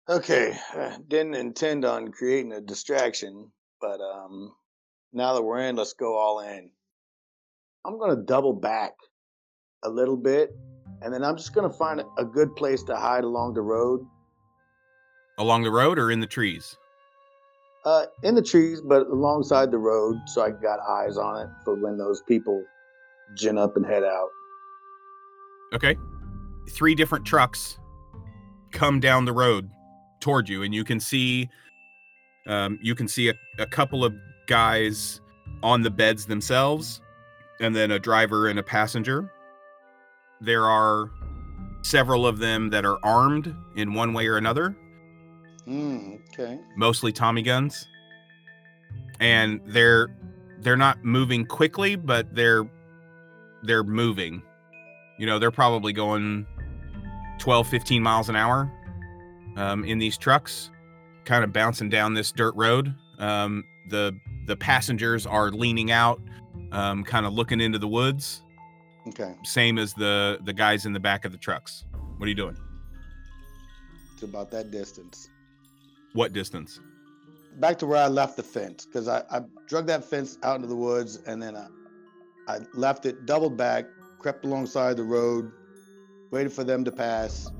[0.09, 3.51] Okay, uh, didn't intend on creating a distraction,
[3.81, 4.53] but um,
[5.13, 6.69] now that we're in, let's go all in.
[7.85, 8.93] I'm gonna double back
[9.83, 10.51] a little bit,
[11.01, 14.05] and then I'm just gonna find a good place to hide along the road,
[15.37, 16.75] Along the road or in the trees?
[17.85, 21.75] uh, in the trees, but alongside the road, so I got eyes on it for
[21.75, 22.61] when those people
[23.37, 24.27] gin up and head out.
[25.73, 25.95] Okay.
[26.71, 27.79] Three different trucks
[28.71, 29.69] come down the road
[30.19, 31.49] toward you, and you can see
[32.47, 34.13] um, you can see a, a couple of
[34.47, 35.21] guys
[35.63, 37.01] on the beds themselves,
[37.59, 39.31] and then a driver and a passenger.
[40.41, 41.09] There are
[41.81, 44.75] several of them that are armed in one way or another,
[45.65, 46.15] Hmm.
[46.33, 46.59] Okay.
[46.75, 47.85] mostly Tommy guns.
[49.19, 50.07] And they're
[50.61, 52.63] they're not moving quickly, but they're
[53.63, 54.41] they're moving.
[55.17, 56.45] You know, they're probably going
[57.39, 58.71] 12, 15 miles an hour
[59.57, 60.69] um, in these trucks,
[61.29, 62.93] kind of bouncing down this dirt road.
[63.19, 66.19] Um, the the passengers are leaning out,
[66.71, 68.41] um, kind of looking into the woods,
[69.07, 69.35] Okay.
[69.43, 71.85] same as the the guys in the back of the trucks.
[72.17, 72.57] What are you doing?
[74.13, 75.29] It's about that distance.
[76.13, 76.79] What distance?
[77.59, 80.67] Back to where I left the fence, because I, I drug that fence out into
[80.67, 81.67] the woods, and then I,
[82.47, 83.85] I left it, doubled back,
[84.17, 85.51] crept alongside the road,
[86.31, 87.51] waited for them to pass.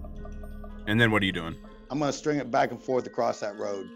[0.88, 1.56] And then what are you doing?
[1.89, 3.89] I'm gonna string it back and forth across that road.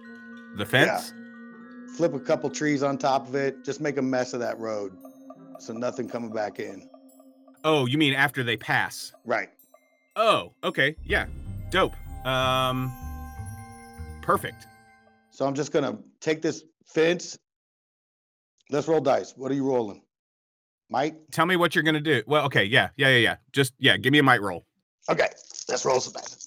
[0.58, 1.14] The fence?
[1.16, 1.96] Yeah.
[1.96, 4.94] Flip a couple trees on top of it, just make a mess of that road,
[5.60, 6.90] so nothing coming back in.
[7.64, 9.14] Oh, you mean after they pass?
[9.26, 9.50] Right.
[10.16, 10.96] Oh, okay.
[11.04, 11.28] Yeah.
[11.72, 11.94] Dope.
[12.26, 12.92] Um
[14.22, 14.68] perfect.
[15.32, 17.38] So I'm just gonna take this fence.
[18.70, 19.34] Let's roll dice.
[19.36, 20.02] What are you rolling?
[20.90, 21.16] Mike?
[21.32, 22.22] Tell me what you're going to do.
[22.28, 22.64] Well, okay.
[22.64, 22.90] Yeah.
[22.98, 23.36] Yeah, yeah, yeah.
[23.52, 24.66] Just yeah, give me a might roll.
[25.10, 25.28] Okay,
[25.68, 26.43] let's roll some dice.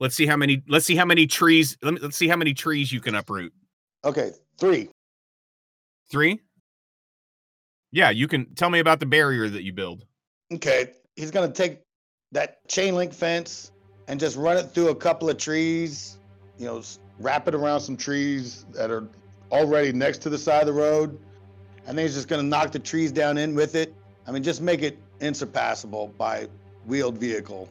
[0.00, 2.54] Let's see how many let's see how many trees let me, let's see how many
[2.54, 3.52] trees you can uproot.
[4.04, 4.88] Okay, three.
[6.10, 6.40] 3?
[7.90, 10.06] Yeah, you can tell me about the barrier that you build.
[10.52, 11.80] Okay, he's gonna take
[12.32, 13.72] that chain link fence
[14.06, 16.18] and just run it through a couple of trees.
[16.58, 16.82] You know,
[17.18, 19.06] wrap it around some trees that are
[19.50, 21.18] already next to the side of the road,
[21.86, 23.94] and then he's just gonna knock the trees down in with it.
[24.26, 26.48] I mean, just make it insurpassable by
[26.86, 27.68] wheeled vehicle.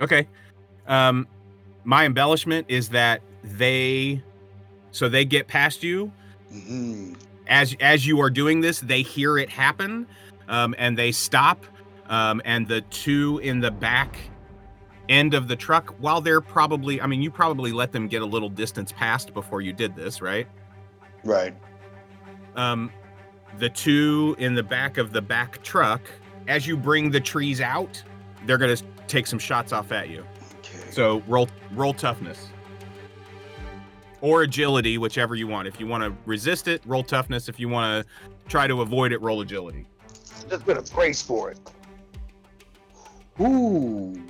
[0.00, 0.26] Okay.
[0.88, 1.28] Um
[1.84, 4.22] my embellishment is that they
[4.90, 6.10] so they get past you
[6.50, 7.14] hmm
[7.48, 10.06] as as you are doing this, they hear it happen,
[10.48, 11.64] um, and they stop.
[12.08, 14.18] Um, and the two in the back
[15.10, 18.26] end of the truck, while they're probably, I mean, you probably let them get a
[18.26, 20.46] little distance past before you did this, right?
[21.22, 21.54] Right.
[22.56, 22.90] Um,
[23.58, 26.00] the two in the back of the back truck,
[26.46, 28.02] as you bring the trees out,
[28.46, 30.24] they're gonna take some shots off at you.
[30.98, 32.48] So roll roll toughness.
[34.20, 35.68] Or agility, whichever you want.
[35.68, 37.48] If you want to resist it, roll toughness.
[37.48, 39.86] If you want to try to avoid it, roll agility.
[40.50, 41.60] just gonna brace for it.
[43.40, 44.20] Ooh.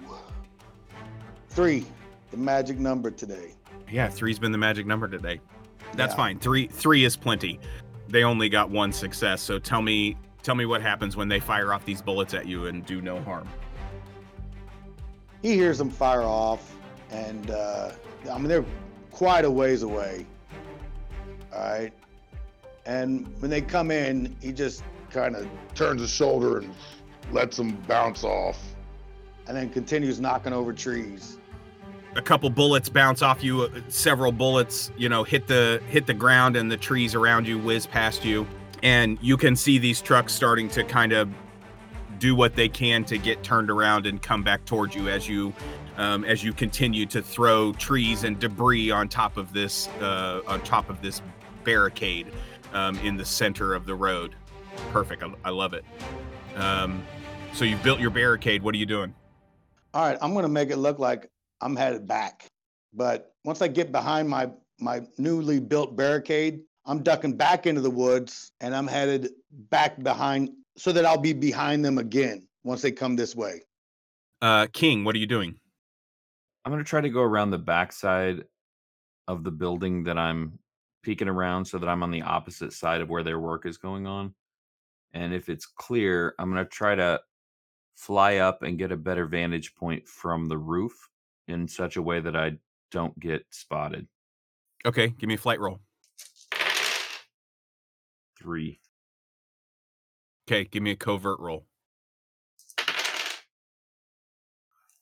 [1.49, 1.87] Three,
[2.33, 3.55] the magic number today.
[3.91, 5.41] Yeah, three's been the magic number today.
[5.95, 6.17] That's Yeah.
[6.19, 6.39] fine.
[6.39, 7.61] Three three is plenty.
[8.09, 9.41] They only got one success.
[9.41, 12.67] So tell me tell me what happens when they fire off these bullets at you
[12.67, 13.49] and do no harm.
[15.43, 16.75] He hears them fire off,
[17.11, 17.93] and uh,
[18.31, 18.65] I mean they're
[19.11, 20.27] quite a ways away.
[21.53, 21.93] All right,
[22.87, 26.75] and when they come in, he just kind of turns his shoulder and
[27.33, 28.59] lets them bounce off,
[29.47, 31.39] and then continues knocking over trees.
[32.17, 33.63] A couple bullets bounce off you.
[33.63, 37.59] uh, Several bullets, you know, hit the hit the ground, and the trees around you
[37.59, 38.47] whiz past you.
[38.83, 41.29] And you can see these trucks starting to kind of
[42.19, 45.53] do what they can to get turned around and come back towards you as you
[45.97, 50.61] um, as you continue to throw trees and debris on top of this uh, on
[50.63, 51.23] top of this
[51.65, 52.29] barricade
[52.73, 54.35] um, in the center of the road.
[54.93, 55.23] Perfect.
[55.23, 55.85] I, I love it.
[56.55, 57.05] Um,
[57.53, 58.63] so you've built your barricade.
[58.63, 59.15] What are you doing?
[59.95, 61.29] All right, I'm gonna make it look like
[61.61, 62.47] I'm headed back.
[62.93, 67.91] But once I get behind my my newly built barricade, I'm ducking back into the
[67.91, 69.31] woods and I'm headed
[69.71, 73.63] back behind so that I'll be behind them again once they come this way.
[74.41, 75.59] Uh, King, what are you doing?
[76.65, 78.45] I'm gonna try to go around the backside
[79.27, 80.59] of the building that I'm
[81.03, 84.07] peeking around so that I'm on the opposite side of where their work is going
[84.07, 84.35] on.
[85.13, 87.21] And if it's clear, I'm gonna try to
[87.97, 90.93] fly up and get a better vantage point from the roof
[91.49, 92.53] in such a way that I
[92.93, 94.07] don't get spotted.
[94.87, 95.81] Okay, give me a flight roll.
[98.39, 98.79] Three.
[100.49, 101.67] Okay, give me a covert roll.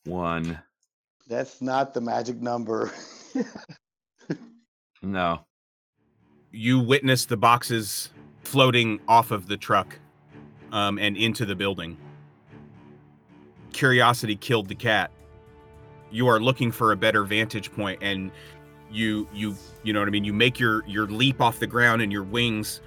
[0.04, 0.58] One.
[1.28, 2.92] That's not the magic number.
[5.02, 5.40] No.
[6.50, 8.10] You witness the boxes
[8.42, 9.98] floating off of the truck
[10.72, 11.96] um, and into the building.
[13.72, 15.10] Curiosity killed the cat.
[16.10, 18.32] You are looking for a better vantage point, and
[18.90, 19.54] you you
[19.84, 20.24] you know what I mean.
[20.24, 22.80] You make your your leap off the ground, and your wings.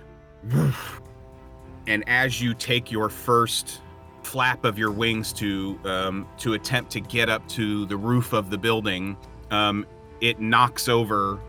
[1.89, 3.82] And as you take your first
[4.21, 8.52] flap of your wings to um, to attempt to get up to the roof of
[8.52, 9.17] the building,
[9.49, 9.88] um,
[10.21, 11.39] it knocks over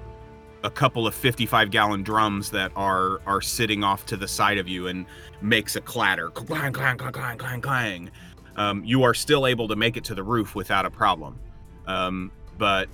[0.62, 4.66] a couple of 55 gallon drums that are are sitting off to the side of
[4.66, 5.05] you and
[5.42, 6.31] makes a clatter.
[6.31, 8.11] Clang clang clang clang clang clang.
[8.57, 11.38] Um, you are still able to make it to the roof without a problem.
[11.87, 12.88] Um, but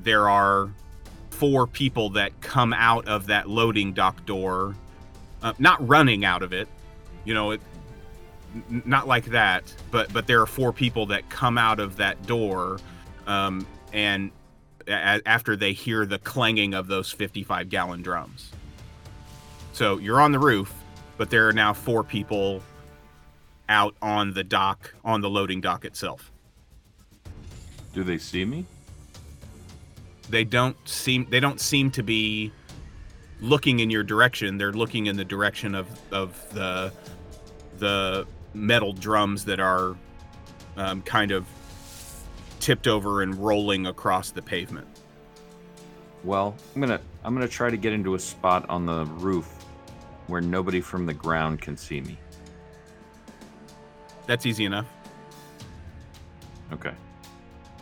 [0.00, 0.72] there are
[1.30, 4.74] four people that come out of that loading dock door
[5.42, 6.68] uh, not running out of it
[7.24, 7.60] you know it
[8.70, 12.26] n- not like that but but there are four people that come out of that
[12.26, 12.78] door
[13.26, 14.30] um, and
[14.88, 18.50] a- after they hear the clanging of those 55 gallon drums.
[19.72, 20.72] So you're on the roof,
[21.16, 22.62] but there are now four people
[23.68, 26.30] out on the dock, on the loading dock itself.
[27.92, 28.64] Do they see me?
[30.28, 32.52] They don't seem they don't seem to be
[33.40, 34.58] looking in your direction.
[34.58, 36.92] They're looking in the direction of of the
[37.78, 39.96] the metal drums that are
[40.76, 41.46] um, kind of
[42.60, 44.86] tipped over and rolling across the pavement.
[46.24, 49.46] Well, I'm gonna I'm gonna try to get into a spot on the roof
[50.28, 52.18] where nobody from the ground can see me.
[54.26, 54.86] That's easy enough.
[56.72, 56.92] Okay.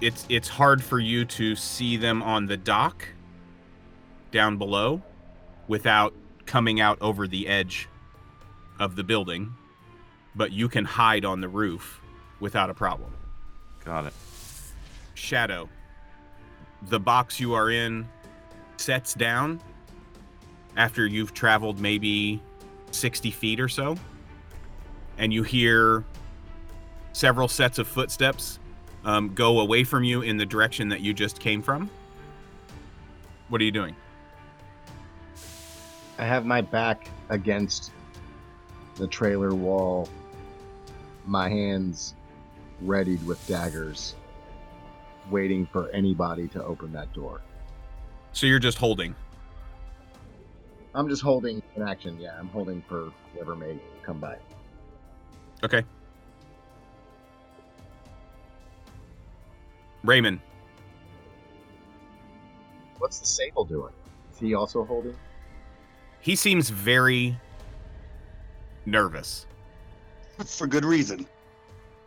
[0.01, 3.09] it's it's hard for you to see them on the dock
[4.31, 5.03] down below
[5.69, 6.15] without
[6.47, 7.89] coming out over the edge
[8.79, 9.55] of the building
[10.35, 12.01] but you can hide on the roof
[12.41, 13.13] without a problem.
[13.85, 14.13] Got it.
[15.15, 15.69] shadow
[16.89, 18.07] the box you are in
[18.77, 19.61] sets down
[20.77, 22.43] after you've traveled maybe
[22.91, 23.97] 60 feet or so
[25.19, 26.05] and you hear
[27.13, 28.59] several sets of footsteps
[29.05, 31.89] um, go away from you in the direction that you just came from.
[33.49, 33.95] What are you doing
[36.19, 37.91] I have my back against
[38.97, 40.09] the trailer wall,
[41.27, 42.15] my hands
[42.81, 44.15] readied with daggers,
[45.31, 47.41] waiting for anybody to open that door.
[48.33, 49.15] so you're just holding
[50.97, 52.21] I'm just holding an action.
[52.21, 54.37] Yeah, I'm holding for whoever may come by.
[55.65, 55.83] okay
[60.05, 60.41] raymond
[62.99, 63.93] What's the sable doing?
[64.33, 65.15] Is he also holding?
[66.25, 67.39] He seems very
[68.87, 69.47] nervous
[70.47, 71.27] For good reason.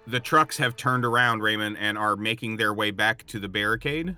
[0.07, 4.17] the trucks have turned around, Raymond, and are making their way back to the barricade.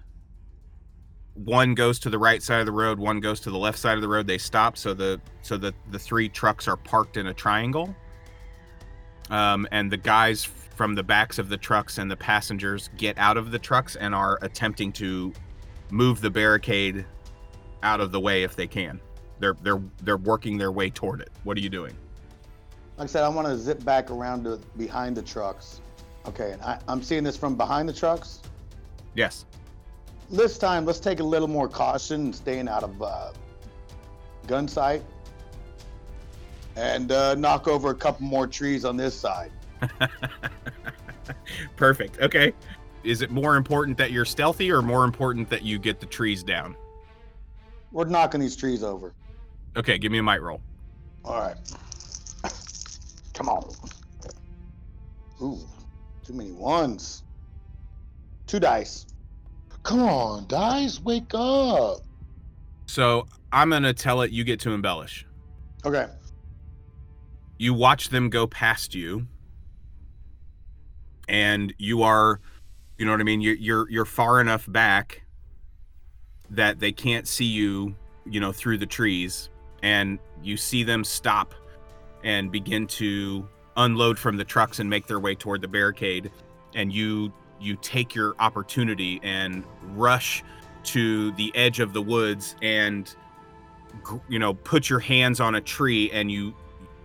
[1.34, 3.96] One goes to the right side of the road, one goes to the left side
[3.96, 4.26] of the road.
[4.26, 7.94] They stop, so the so the the three trucks are parked in a triangle.
[9.30, 13.36] Um, and the guys from the backs of the trucks and the passengers get out
[13.36, 15.34] of the trucks and are attempting to
[15.92, 17.06] move the barricade
[17.84, 19.00] out of the way if they can.
[19.40, 21.30] They're they're they're working their way toward it.
[21.44, 21.96] What are you doing?
[22.98, 25.82] Like I said, I want to zip back around to behind the trucks.
[26.28, 28.42] Okay, and I, I'm seeing this from behind the trucks.
[29.16, 29.46] Yes.
[30.30, 33.32] This time, let's take a little more caution and staying out of uh,
[34.48, 35.02] gun sight,
[36.76, 39.52] and uh, knock over a couple more trees on this side.
[41.78, 42.20] Perfect.
[42.20, 42.54] Okay.
[43.04, 46.44] Is it more important that you're stealthy or more important that you get the trees
[46.44, 46.76] down?
[47.92, 49.14] We're knocking these trees over.
[49.78, 50.62] Okay, give me a might roll.
[51.24, 51.58] All right.
[53.34, 53.70] Come on.
[55.42, 55.60] Ooh,
[56.26, 57.24] too many ones.
[58.48, 59.06] Two dice.
[59.84, 62.00] Come on, dice, wake up.
[62.86, 65.26] So I'm gonna tell it you get to embellish.
[65.86, 66.08] Okay.
[67.58, 69.28] You watch them go past you,
[71.28, 72.42] and you are,
[72.98, 73.42] you know what I mean.
[73.42, 75.24] You're you're you're far enough back
[76.50, 77.96] that they can't see you,
[78.26, 79.50] you know, through the trees,
[79.84, 81.54] and you see them stop
[82.24, 86.32] and begin to unload from the trucks and make their way toward the barricade,
[86.76, 90.44] and you you take your opportunity and rush
[90.84, 93.16] to the edge of the woods and
[94.30, 96.54] you know put your hands on a tree and you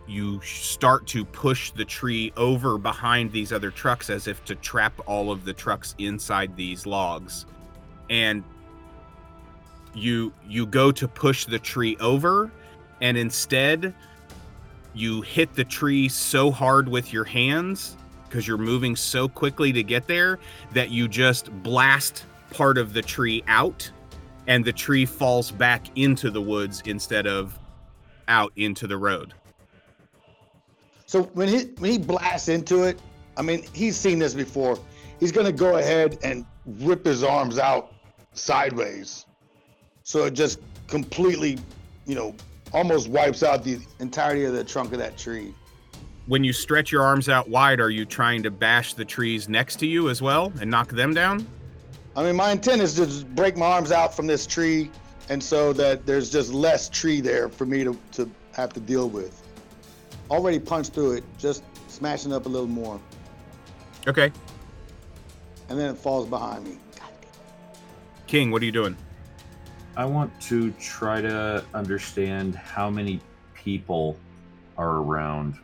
[0.06, 4.92] you start to push the tree over behind these other trucks as if to trap
[5.06, 7.46] all of the trucks inside these logs.
[8.10, 8.44] And
[9.94, 12.50] you you go to push the tree over
[13.00, 13.94] and instead
[14.94, 17.96] you hit the tree so hard with your hands
[18.28, 20.38] because you're moving so quickly to get there
[20.72, 23.90] that you just blast part of the tree out
[24.46, 27.58] and the tree falls back into the woods instead of
[28.28, 29.34] out into the road.
[31.06, 33.00] So when he when he blasts into it,
[33.36, 34.78] I mean he's seen this before.
[35.20, 37.92] He's gonna go ahead and rip his arms out
[38.32, 39.26] sideways,
[40.02, 41.58] so it just completely,
[42.06, 42.34] you know,
[42.74, 45.54] almost wipes out the entirety of the trunk of that tree.
[46.26, 49.76] When you stretch your arms out wide, are you trying to bash the trees next
[49.76, 51.46] to you as well and knock them down?
[52.16, 54.90] I mean, my intent is to break my arms out from this tree,
[55.28, 59.08] and so that there's just less tree there for me to, to have to deal
[59.08, 59.42] with.
[60.30, 63.00] Already punched through it, just smashing up a little more,
[64.08, 64.32] Okay.
[65.68, 66.78] and then it falls behind me.
[68.26, 68.96] King, what are you doing?
[69.96, 73.20] I want to try to understand how many
[73.54, 74.16] people
[74.76, 75.56] are around.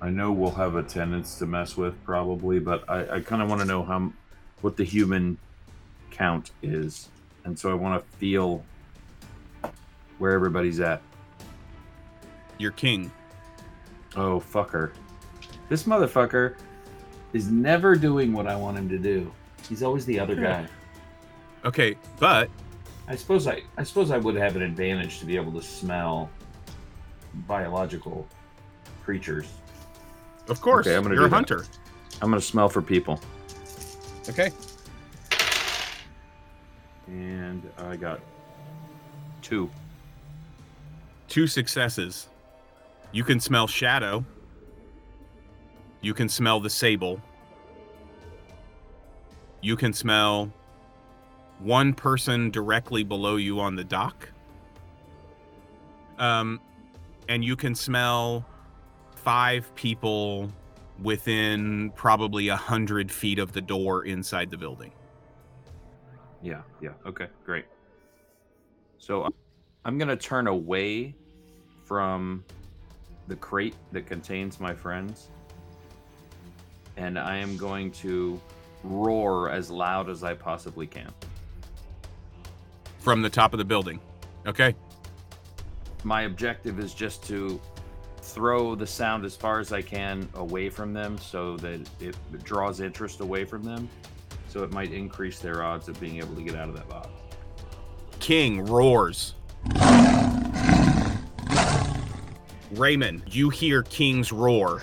[0.00, 3.60] I know we'll have attendants to mess with probably, but I, I kind of want
[3.60, 4.12] to know how
[4.60, 5.36] what the human
[6.10, 7.08] count is,
[7.44, 8.64] and so I want to feel
[10.18, 11.02] where everybody's at.
[12.58, 13.10] You're king.
[14.14, 14.92] Oh fucker,
[15.68, 16.56] this motherfucker
[17.32, 19.32] is never doing what I want him to do.
[19.68, 20.42] He's always the other hmm.
[20.42, 20.66] guy.
[21.64, 22.48] Okay, but
[23.08, 26.28] I suppose I I suppose I would have an advantage to be able to smell
[27.46, 28.26] biological
[29.04, 29.46] creatures.
[30.48, 31.36] of course, Okay, I'm gonna you're a do that.
[31.36, 31.64] hunter.
[32.22, 33.20] I'm gonna smell for people,
[34.28, 34.50] Okay.
[37.06, 38.20] and I got
[39.42, 39.70] two.
[41.28, 42.28] Two successes.
[43.12, 44.24] You can smell shadow.
[46.00, 47.20] You can smell the sable.
[49.60, 50.50] You can smell
[51.58, 54.28] one person directly below you on the dock.
[56.18, 56.60] Um,
[57.28, 58.44] and you can smell
[59.14, 60.50] five people
[61.02, 64.92] within probably a hundred feet of the door inside the building.
[66.42, 66.90] Yeah, yeah.
[67.04, 67.64] Okay, great.
[68.98, 69.30] So uh,
[69.84, 71.14] I'm gonna turn away
[71.84, 72.44] from
[73.28, 75.28] the crate that contains my friends,
[76.96, 78.40] and I am going to
[78.84, 81.12] roar as loud as I possibly can.
[83.06, 84.00] From the top of the building.
[84.48, 84.74] Okay.
[86.02, 87.60] my objective is just to
[88.20, 92.80] throw the sound as far as I can away from them so that it draws
[92.80, 93.88] interest away from them.
[94.48, 97.08] So it might increase their odds of being able to get out of that box.
[98.18, 99.34] King roars.
[102.72, 104.82] Raymond, you hear King's roar.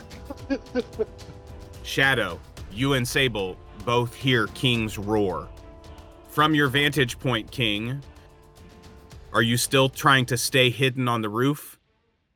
[1.83, 2.39] Shadow,
[2.71, 5.49] you and Sable both hear King's roar.
[6.29, 8.01] From your vantage point, King,
[9.33, 11.79] are you still trying to stay hidden on the roof?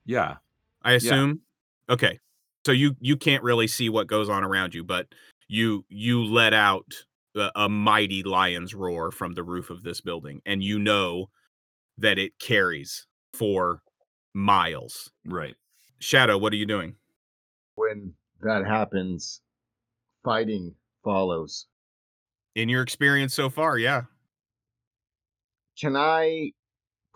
[0.05, 0.37] Yeah.
[0.81, 1.41] I assume.
[1.89, 2.19] Okay.
[2.65, 5.07] So you you can't really see what goes on around you, but
[5.47, 6.93] you you let out
[7.35, 11.29] a, a mighty lion's roar from the roof of this building, and you know
[11.97, 13.81] that it carries for
[14.33, 15.11] miles.
[15.25, 15.55] Right.
[15.99, 16.95] Shadow, what are you doing?
[17.75, 19.41] When that happens,
[20.23, 20.73] fighting
[21.03, 21.67] follows.
[22.55, 24.03] In your experience so far, yeah.
[25.79, 26.51] Can I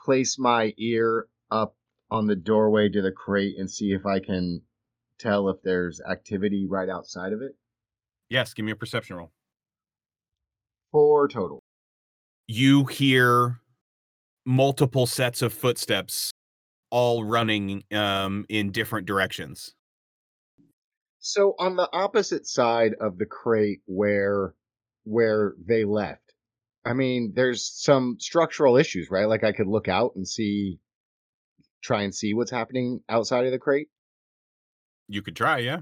[0.03, 1.75] place my ear up
[2.09, 4.61] on the doorway to the crate and see if I can
[5.19, 7.55] tell if there's activity right outside of it?
[8.29, 9.31] Yes, give me a perception roll.
[10.91, 11.63] Four total.
[12.47, 13.59] You hear
[14.45, 16.31] multiple sets of footsteps
[16.89, 19.73] all running um in different directions.
[21.19, 24.55] So on the opposite side of the crate where
[25.03, 26.30] where they left,
[26.83, 29.27] I mean, there's some structural issues, right?
[29.27, 30.79] Like I could look out and see,
[31.83, 33.89] try and see what's happening outside of the crate.
[35.07, 35.81] You could try, yeah.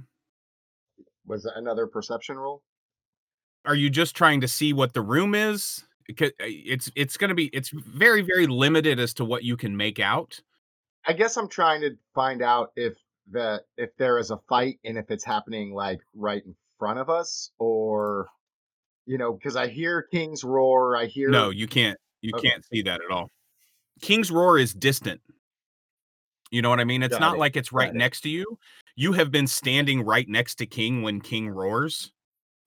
[1.26, 2.64] Was that another perception roll?
[3.66, 5.84] Are you just trying to see what the room is?
[6.10, 9.78] Uh, it's it's going to be it's very very limited as to what you can
[9.78, 10.42] make out.
[11.06, 12.94] I guess I'm trying to find out if
[13.30, 17.10] the if there is a fight and if it's happening like right in front of
[17.10, 18.28] us or
[19.10, 20.96] you know because I hear King's roar.
[20.96, 22.50] I hear No, you can't you Okay.
[22.50, 23.32] can't see that at all.
[24.02, 25.20] King's roar is distant.
[26.52, 27.02] You know what I mean?
[27.02, 27.98] It's Got not it, like it's right got it.
[27.98, 28.46] next to you.
[28.96, 32.12] You have been standing right next to King when King roars.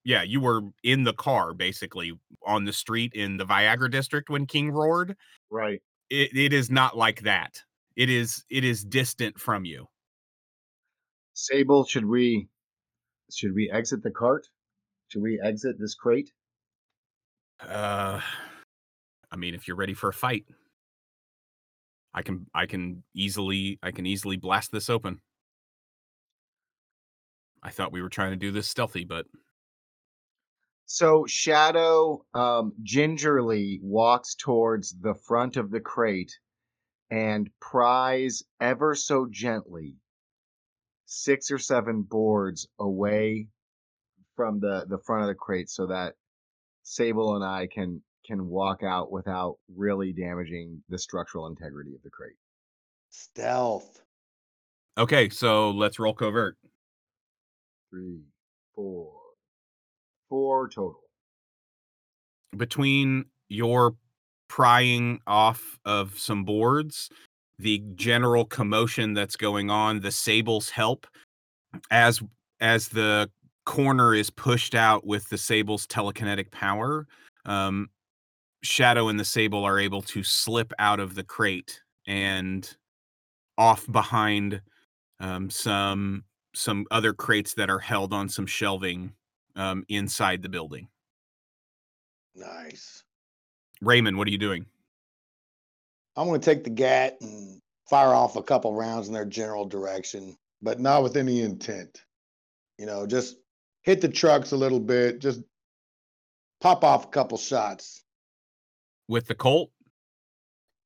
[0.05, 2.13] Yeah, you were in the car basically
[2.45, 5.17] on the street in the Viagra district when King roared.
[5.49, 5.81] right.
[6.11, 7.63] It, it is not like that.
[7.97, 9.87] It is it is distant from you.
[11.35, 12.49] Sable, should we
[13.33, 14.49] should we exit the cart?
[15.13, 16.33] Should we exit this crate?
[17.61, 18.19] Uh
[19.31, 20.47] I mean if you're ready for a fight,
[22.15, 25.21] I can I can easily I can easily blast this open.
[27.63, 29.27] I thought we were trying to do this stealthy, but
[30.87, 36.39] So Shadow um, gingerly walks towards the front of the crate
[37.11, 39.99] and pries ever so gently
[41.05, 43.49] six or seven boards away
[44.43, 46.15] from the, the front of the crate so that
[46.83, 52.11] Sable and I can can walk out without really damaging the structural integrity of the
[52.11, 52.35] crate.
[53.11, 54.03] Stealth.
[54.99, 56.57] okay, so let's roll covert.
[57.89, 58.23] Three,
[58.75, 59.13] four,
[60.29, 60.99] four total.
[62.57, 63.95] between your
[64.49, 67.11] prying off of some boards,
[67.61, 71.07] the general commotion that's going on, the sable's help,
[71.93, 72.21] as
[72.59, 73.31] as the
[73.65, 77.07] corner is pushed out with the sable's telekinetic power,
[77.45, 77.89] um,
[78.63, 82.77] Shadow and the Sable are able to slip out of the crate and
[83.59, 84.63] off behind
[85.21, 89.13] um, some some other crates that are held on some shelving
[89.57, 90.89] um, inside the building.
[92.35, 93.05] Nice.
[93.81, 94.67] Raymond, what are you doing?
[96.17, 99.65] I'm going to take the GAT and fire off a couple rounds in their general
[99.65, 102.03] direction, but not with any intent.
[102.79, 103.37] You know, just
[103.83, 105.41] hit the trucks a little bit, just
[106.61, 108.03] pop off a couple shots
[109.09, 109.71] With the Colt?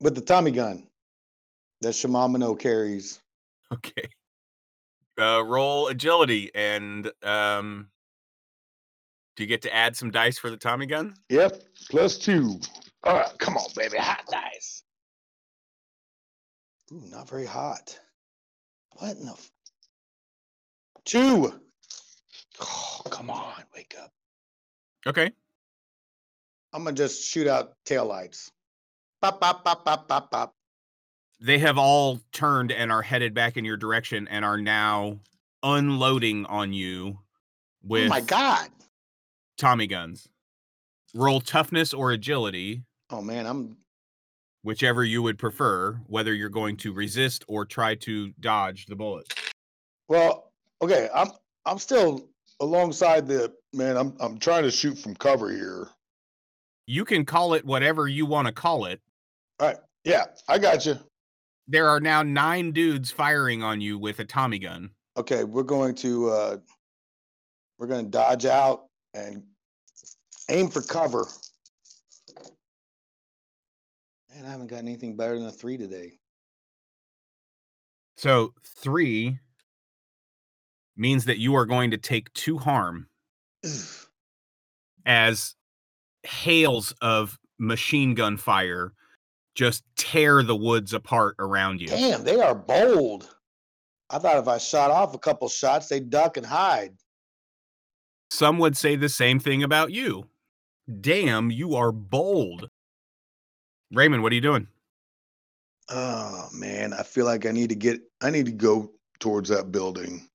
[0.00, 0.86] with the Tommy gun
[1.80, 3.20] that Shimamino carries.
[3.72, 4.08] Okay.
[5.18, 7.88] Uh, roll agility, and um,
[9.36, 11.14] do you get to add some dice for the Tommy gun?
[11.30, 12.60] Yep, plus two.
[13.04, 13.96] All right, come on, baby.
[13.96, 14.82] Hot dice.
[16.92, 17.98] Ooh, not very hot.
[18.98, 19.32] What in the?
[19.32, 19.50] F-
[21.06, 21.60] Two.
[22.60, 24.10] Oh, come on, wake up.
[25.06, 25.30] Okay.
[26.72, 28.50] I'm gonna just shoot out taillights.
[29.22, 30.54] Pop, pop, pop, pop, pop, pop.
[31.40, 35.20] They have all turned and are headed back in your direction and are now
[35.62, 37.18] unloading on you
[37.82, 38.68] with Oh my god.
[39.58, 40.28] Tommy guns.
[41.14, 43.76] Roll toughness or agility, Oh man, I'm
[44.62, 49.30] whichever you would prefer, whether you're going to resist or try to dodge the bullets.
[50.08, 50.52] well.
[50.82, 51.30] Okay, I'm
[51.64, 52.28] I'm still
[52.60, 53.52] alongside the.
[53.72, 55.88] Man, I'm I'm trying to shoot from cover here.
[56.86, 59.00] You can call it whatever you want to call it.
[59.60, 59.76] All right.
[60.04, 60.98] Yeah, I got you.
[61.68, 64.90] There are now nine dudes firing on you with a Tommy gun.
[65.16, 66.56] Okay, we're going to uh
[67.78, 68.84] we're gonna dodge out
[69.14, 69.42] and
[70.48, 71.26] aim for cover.
[74.32, 76.18] Man, I haven't got anything better than a three today.
[78.16, 79.38] So three
[80.96, 83.08] means that you are going to take two harm
[85.04, 85.54] as
[86.22, 88.92] hails of machine gun fire
[89.54, 91.88] just tear the woods apart around you.
[91.88, 93.34] Damn, they are bold.
[94.10, 96.94] I thought if I shot off a couple shots, they'd duck and hide.
[98.30, 100.28] Some would say the same thing about you.
[101.00, 102.68] Damn, you are bold.
[103.92, 104.68] Raymond, what are you doing?
[105.88, 109.72] Oh man, I feel like I need to get I need to go towards that
[109.72, 110.28] building.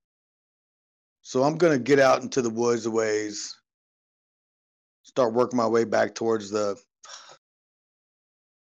[1.22, 3.56] So I'm gonna get out into the woods a ways.
[5.04, 6.80] Start working my way back towards the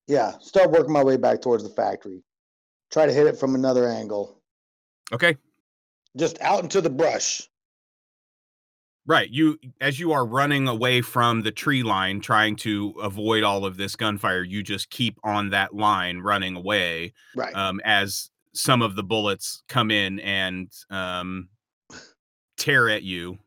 [0.08, 2.24] Yeah, start working my way back towards the factory.
[2.92, 4.42] Try to hit it from another angle.
[5.12, 5.38] Okay.
[6.18, 7.48] Just out into the brush.
[9.06, 9.30] Right.
[9.30, 13.78] You as you are running away from the tree line trying to avoid all of
[13.78, 17.54] this gunfire, you just keep on that line running away Right.
[17.56, 21.50] um as some of the bullets come in and um
[22.60, 23.40] tear at you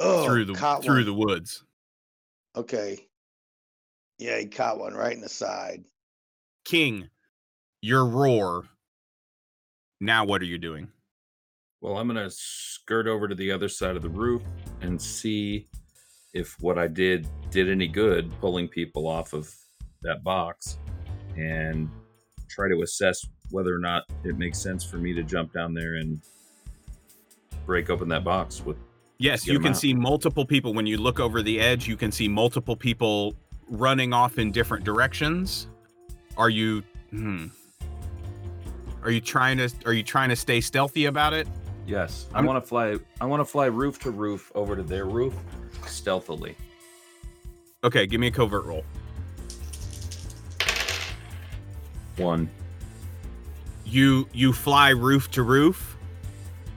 [0.00, 1.04] oh, through the through one.
[1.04, 1.62] the woods.
[2.56, 3.06] Okay.
[4.18, 5.84] Yeah, he caught one right in the side.
[6.64, 7.08] King,
[7.82, 8.64] your roar.
[10.00, 10.88] Now what are you doing?
[11.80, 14.42] Well, I'm gonna skirt over to the other side of the roof
[14.80, 15.68] and see
[16.32, 19.54] if what I did did any good pulling people off of
[20.02, 20.78] that box
[21.36, 21.88] and
[22.48, 25.96] try to assess whether or not it makes sense for me to jump down there
[25.96, 26.20] and
[27.66, 28.76] break open that box with
[29.18, 29.76] Yes, you can out.
[29.76, 31.86] see multiple people when you look over the edge.
[31.86, 33.34] You can see multiple people
[33.68, 35.68] running off in different directions.
[36.36, 36.82] Are you?
[37.10, 37.46] Hmm.
[39.04, 39.70] Are you trying to?
[39.86, 41.46] Are you trying to stay stealthy about it?
[41.86, 42.96] Yes, I want to fly.
[43.20, 45.34] I want to fly roof to roof over to their roof,
[45.86, 46.56] stealthily.
[47.84, 48.84] Okay, give me a covert roll.
[52.16, 52.48] One.
[53.84, 55.93] You you fly roof to roof,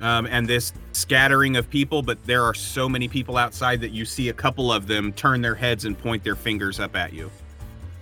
[0.02, 4.06] um, and this scattering of people, but there are so many people outside that you
[4.06, 7.32] see a couple of them turn their heads and point their fingers up at you.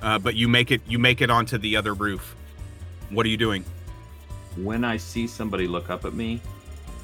[0.02, 2.36] Uh, but you make it you make it onto the other roof.
[3.10, 3.64] What are you doing?
[4.58, 6.42] When I see somebody look up at me,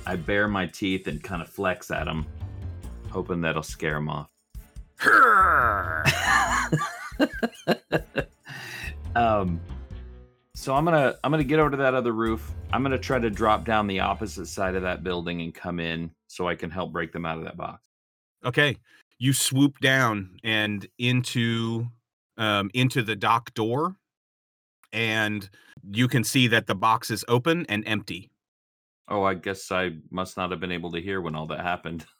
[0.05, 2.25] I bare my teeth and kind of flex at them,
[3.09, 4.27] hoping that'll scare them off.
[9.15, 9.59] um,
[10.61, 12.51] so I'm gonna I'm gonna get over to that other roof.
[12.71, 16.11] I'm gonna try to drop down the opposite side of that building and come in
[16.27, 17.87] so I can help break them out of that box.
[18.45, 18.77] Okay,
[19.17, 21.87] you swoop down and into
[22.37, 23.95] um, into the dock door,
[24.93, 25.49] and
[25.91, 28.29] you can see that the box is open and empty.
[29.07, 32.05] Oh, I guess I must not have been able to hear when all that happened.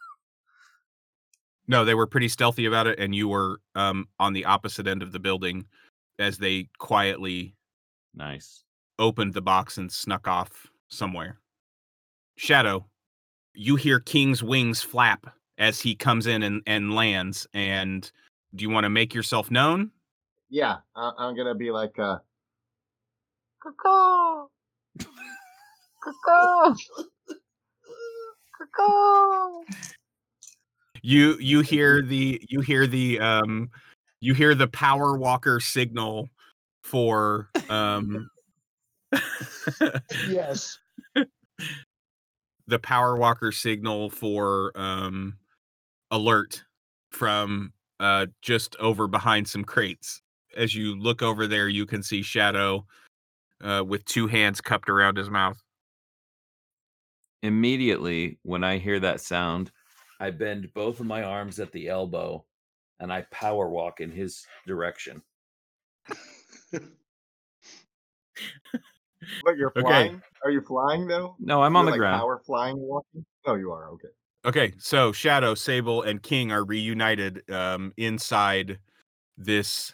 [1.68, 5.02] No, they were pretty stealthy about it, and you were um, on the opposite end
[5.02, 5.68] of the building
[6.20, 7.56] as they quietly
[8.14, 8.64] nice.
[9.00, 11.40] opened the box and snuck off somewhere.
[12.38, 12.86] Shadow,
[13.54, 17.48] you hear King's wings flap as he comes in and, and lands.
[17.54, 18.10] And
[18.56, 19.92] do you want to make yourself known?
[20.50, 22.18] Yeah, I- I'm gonna be like, uh,
[23.62, 24.48] caw
[26.04, 26.76] caw
[28.76, 29.62] caw
[31.02, 33.70] You you hear the you hear the um
[34.20, 36.30] you hear the power walker signal
[36.84, 38.30] for um
[40.28, 40.78] Yes.
[42.68, 45.38] the power walker signal for um
[46.12, 46.64] alert
[47.12, 50.22] from uh just over behind some crates
[50.56, 52.86] as you look over there you can see shadow
[53.64, 55.62] uh with two hands cupped around his mouth
[57.44, 59.72] Immediately, when I hear that sound,
[60.20, 62.46] I bend both of my arms at the elbow
[63.00, 65.24] and I power walk in his direction.
[69.44, 69.82] But you're Okay.
[69.82, 70.22] flying?
[70.44, 71.36] Are you flying though?
[71.40, 72.20] No, I'm on You're, the like, ground.
[72.20, 73.26] Power flying walking?
[73.46, 73.90] Oh, you are.
[73.90, 74.08] Okay.
[74.46, 78.80] okay so shadow sable and king are reunited um inside
[79.38, 79.94] this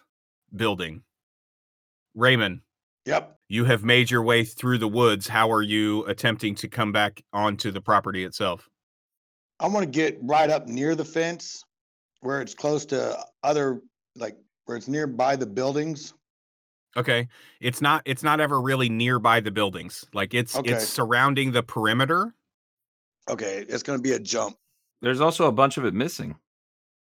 [0.56, 1.04] building
[2.16, 2.62] raymond
[3.06, 3.38] Yep.
[3.50, 7.22] you have made your way through the woods how are you attempting to come back
[7.34, 8.70] onto the property itself
[9.60, 11.64] I want to get right up near the fence
[12.22, 13.82] where it's close to other,
[14.16, 16.14] like where it's nearby the buildings.
[16.96, 17.28] Okay.
[17.62, 20.06] It's not it's not ever really nearby the buildings.
[20.14, 20.72] Like it's Okay.
[20.74, 22.34] it's surrounding the perimeter.
[23.30, 23.66] Okay.
[23.68, 24.58] It's going to be a jump.
[25.02, 26.36] There's also a bunch of it missing.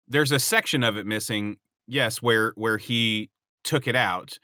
[0.09, 1.57] There's a section of it missing,
[1.89, 3.31] yes, where where he
[3.64, 4.39] took it out.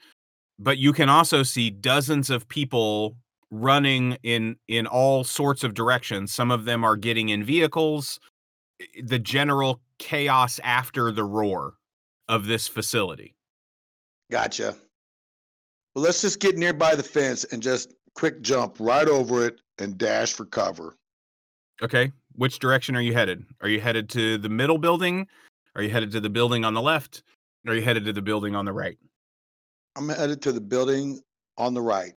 [0.57, 3.15] But you can also see dozens of people
[3.51, 6.33] running in in all sorts of directions.
[6.33, 8.19] Some of them are getting in vehicles.
[8.81, 11.75] I- The general chaos after the roar
[12.27, 13.35] of this facility.
[14.31, 14.75] Gotcha.
[15.95, 19.97] Well, let's just get nearby the fence and just quick jump right over it and
[19.97, 20.95] dash for cover.
[21.81, 22.11] Okay.
[22.33, 23.45] Which direction are you headed?
[23.61, 25.27] Are you headed to the middle building?
[25.75, 27.23] Are you headed to the building on the left?
[27.65, 28.97] Or are you headed to the building on the right?
[29.95, 31.19] I'm headed to the building
[31.57, 32.13] on the right.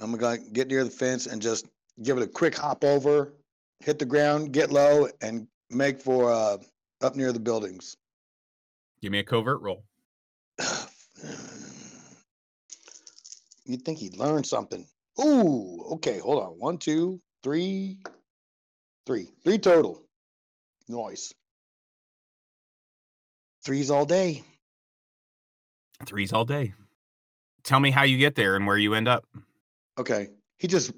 [0.00, 1.66] I'm going to get near the fence and just
[2.02, 3.34] give it a quick hop over,
[3.80, 6.56] hit the ground, get low, and make for uh,
[7.02, 7.96] up near the buildings.
[9.02, 9.84] Give me a covert roll.
[13.70, 14.84] You'd think he'd learn something.
[15.24, 16.58] Ooh, okay, hold on.
[16.58, 17.98] One, two, three,
[19.06, 20.02] three, three total.
[20.88, 21.32] Noise.
[23.64, 24.42] Threes all day.
[26.04, 26.74] Threes all day.
[27.62, 29.24] Tell me how you get there and where you end up.
[29.98, 30.30] Okay.
[30.58, 30.90] He just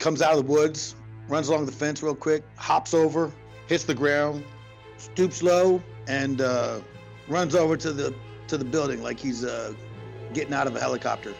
[0.00, 0.96] comes out of the woods,
[1.28, 3.32] runs along the fence real quick, hops over,
[3.68, 4.42] hits the ground,
[4.96, 6.80] stoops low, and uh,
[7.28, 8.12] runs over to the
[8.48, 9.72] to the building like he's uh,
[10.32, 11.32] getting out of a helicopter.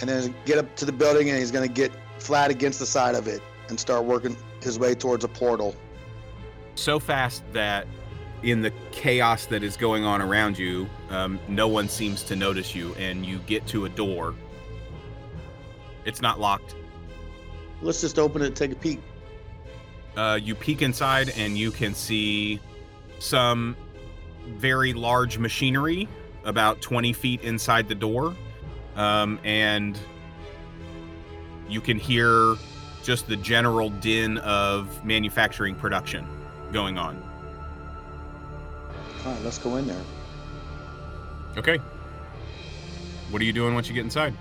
[0.00, 3.14] And then get up to the building and he's gonna get flat against the side
[3.14, 5.74] of it and start working his way towards a portal.
[6.74, 7.86] So fast that
[8.42, 12.74] in the chaos that is going on around you, um, no one seems to notice
[12.74, 14.34] you, and you get to a door.
[16.04, 16.74] It's not locked.
[17.80, 19.00] Let's just open it and take a peek.
[20.16, 22.60] Uh, you peek inside and you can see
[23.18, 23.76] some
[24.46, 26.08] very large machinery
[26.44, 28.36] about 20 feet inside the door.
[28.96, 29.98] Um, and
[31.68, 32.56] you can hear
[33.02, 36.26] just the general din of manufacturing production
[36.72, 37.22] going on.
[39.24, 40.02] All right, let's go in there.
[41.56, 41.78] Okay.
[43.30, 44.34] What are you doing once you get inside?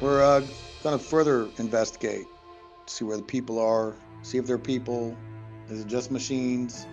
[0.00, 0.42] We're uh,
[0.82, 2.26] gonna further investigate,
[2.86, 5.16] see where the people are, see if they're people.
[5.68, 6.86] Is it just machines?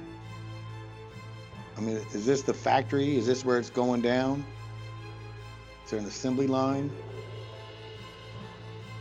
[1.77, 3.17] I mean, is this the factory?
[3.17, 4.45] Is this where it's going down?
[5.91, 6.89] Is there an assembly line?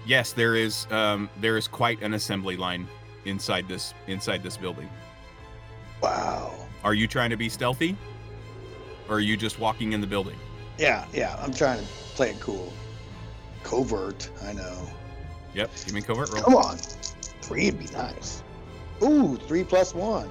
[0.05, 0.89] Yes, there is.
[0.91, 2.89] Um, there is quite an assembly line
[3.27, 4.91] inside this inside this building.
[6.03, 6.53] Wow.
[6.83, 7.97] Are you trying to be stealthy,
[9.09, 10.35] or are you just walking in the building?
[10.79, 11.39] Yeah, yeah.
[11.41, 11.85] I'm trying to
[12.17, 12.73] play it cool.
[13.63, 14.29] Covert.
[14.43, 14.91] I know.
[15.55, 15.71] Yep.
[15.85, 16.43] Give me covert roll.
[16.43, 16.77] Come on.
[16.77, 18.43] Three would be nice.
[19.01, 20.29] Ooh, three plus one.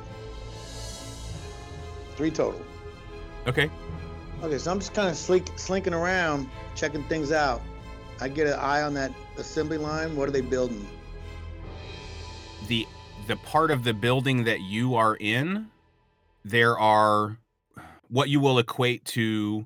[2.17, 2.61] Three total.
[3.47, 3.71] Okay.
[4.43, 7.61] Okay, so I'm just kind of slink, slinking around, checking things out.
[8.21, 10.15] I get an eye on that assembly line.
[10.15, 10.87] What are they building?
[12.67, 12.85] the
[13.27, 15.67] the part of the building that you are in
[16.43, 17.37] there are
[18.09, 19.65] what you will equate to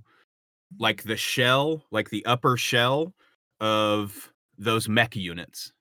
[0.79, 3.13] like the shell like the upper shell
[3.59, 5.73] of those mech units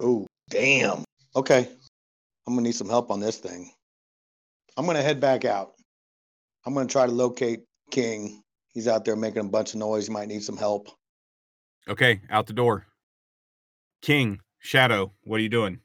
[0.00, 1.04] Oh, damn.
[1.34, 1.68] Okay.
[2.46, 3.72] I'm gonna need some help on this thing.
[4.76, 5.74] I'm gonna head back out.
[6.64, 8.42] I'm gonna try to locate King.
[8.72, 10.06] He's out there making a bunch of noise.
[10.06, 10.88] He might need some help.
[11.88, 12.86] okay out the door
[14.02, 15.80] king shadow what are you doing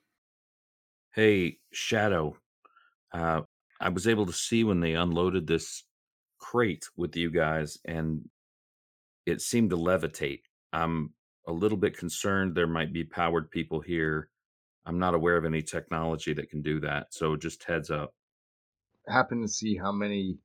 [1.15, 2.37] Hey, Shadow.
[3.13, 3.41] Uh,
[3.79, 5.83] I was able to see when they unloaded this
[6.39, 8.27] crate with you guys, and
[9.27, 10.41] it seemed to levitate.
[10.73, 11.13] I'm
[11.47, 14.29] a little bit concerned there might be powered people here.
[14.87, 17.07] I'm not aware of any technology that can do that.
[17.11, 18.15] So just heads up.
[19.07, 20.37] Happen to see how many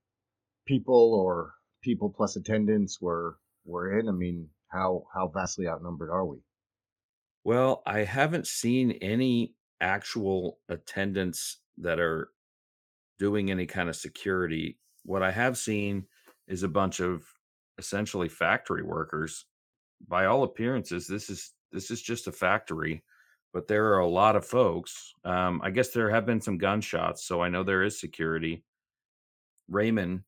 [0.69, 4.09] people or people plus attendants were were in.
[4.09, 6.37] I mean, how how vastly outnumbered are we?
[7.43, 12.29] Well, I haven't seen any actual attendants that are
[13.19, 14.79] doing any kind of security.
[15.05, 16.05] What I have seen
[16.47, 17.25] is a bunch of
[17.79, 19.47] essentially factory workers.
[20.07, 23.03] By all appearances, this is this is just a factory,
[23.53, 25.13] but there are a lot of folks.
[25.25, 28.65] Um, I guess there have been some gunshots, so I know there is security.
[29.71, 30.23] Raymond,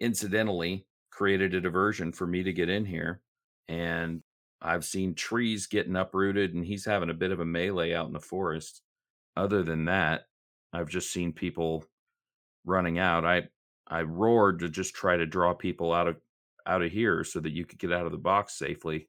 [0.00, 3.20] incidentally, created a diversion for me to get in here,
[3.68, 4.22] and
[4.62, 8.12] I've seen trees getting uprooted, and he's having a bit of a melee out in
[8.12, 8.82] the forest.
[9.36, 10.26] Other than that,
[10.72, 11.84] I've just seen people
[12.64, 13.24] running out.
[13.24, 13.48] I
[13.86, 16.16] I roared to just try to draw people out of
[16.66, 19.08] out of here so that you could get out of the box safely.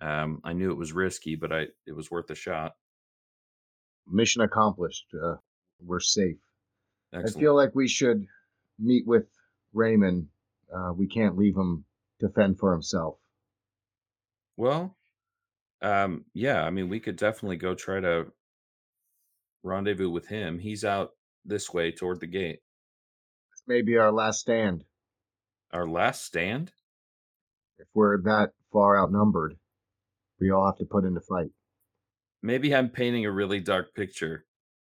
[0.00, 2.72] Um, I knew it was risky, but I it was worth a shot.
[4.06, 5.06] Mission accomplished.
[5.14, 5.36] Uh,
[5.80, 6.36] we're safe.
[7.12, 7.36] Excellent.
[7.36, 8.26] I feel like we should
[8.78, 9.26] meet with
[9.74, 10.28] Raymond.
[10.74, 11.84] Uh, we can't leave him
[12.20, 13.16] to fend for himself.
[14.56, 14.96] Well,
[15.82, 18.26] um, yeah, I mean, we could definitely go try to
[19.62, 20.58] rendezvous with him.
[20.58, 21.10] He's out
[21.44, 22.60] this way toward the gate.
[23.50, 24.84] This may be our last stand.
[25.72, 26.72] Our last stand?
[27.78, 29.56] If we're that far outnumbered,
[30.40, 31.50] we all have to put in the fight.
[32.42, 34.44] Maybe I'm painting a really dark picture.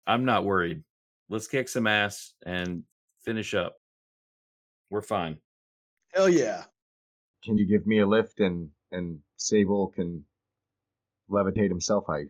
[0.06, 0.82] I'm not worried.
[1.28, 2.82] Let's kick some ass and
[3.24, 3.76] finish up.
[4.92, 5.38] We're fine.
[6.12, 6.64] Hell yeah.
[7.42, 10.22] Can you give me a lift and and Sable can
[11.30, 12.04] levitate himself?
[12.10, 12.24] I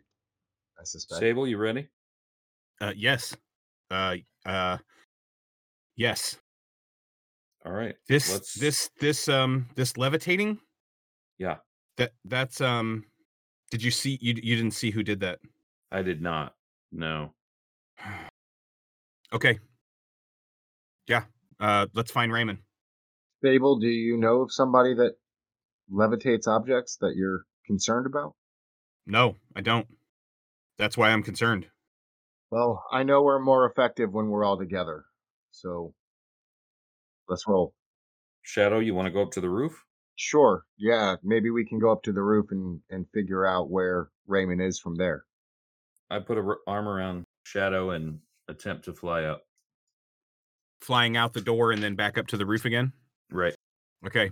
[0.78, 1.18] I suspect.
[1.18, 1.88] Sable, you ready?
[2.80, 3.36] uh yes
[3.90, 4.76] uh uh
[5.96, 6.36] yes
[7.64, 7.94] All right.
[8.08, 10.58] this Let's- this this um this levitating
[11.38, 11.58] Yeah,
[11.96, 13.04] that that's um
[13.70, 15.40] did you see you you didn't see who did that
[15.90, 16.54] I did not.
[16.92, 17.34] No.
[19.32, 19.58] okay
[21.08, 21.24] yeah
[21.62, 22.58] uh let's find raymond
[23.42, 25.14] Sable, do you know of somebody that
[25.90, 28.34] levitates objects that you're concerned about?
[29.06, 29.86] no i don't
[30.78, 31.66] that's why i'm concerned
[32.50, 35.04] Well, I know we're more effective when we're all together.
[35.52, 35.94] So
[37.28, 37.72] let's roll.
[38.42, 39.72] Shadow, you want to go up to the roof?
[40.16, 40.64] Sure.
[40.76, 44.60] Yeah, maybe we can go up to the roof and and figure out where Raymond
[44.60, 45.24] is from there.
[46.10, 49.40] I put a r- arm around Shadow and attempt to fly up.
[50.82, 52.92] Flying out the door and then back up to the roof again
[53.30, 53.54] Right.
[54.06, 54.30] okay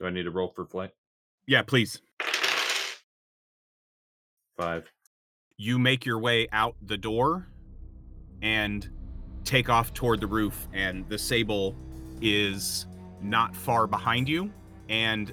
[0.00, 0.92] Do I need to roll for flight?
[1.46, 2.00] yeah please
[4.56, 4.90] Five.
[5.58, 7.46] you make your way out the door
[8.40, 8.88] and
[9.44, 11.74] take off toward the roof and the sable
[12.22, 12.86] is
[13.20, 14.50] not far behind you
[14.88, 15.32] and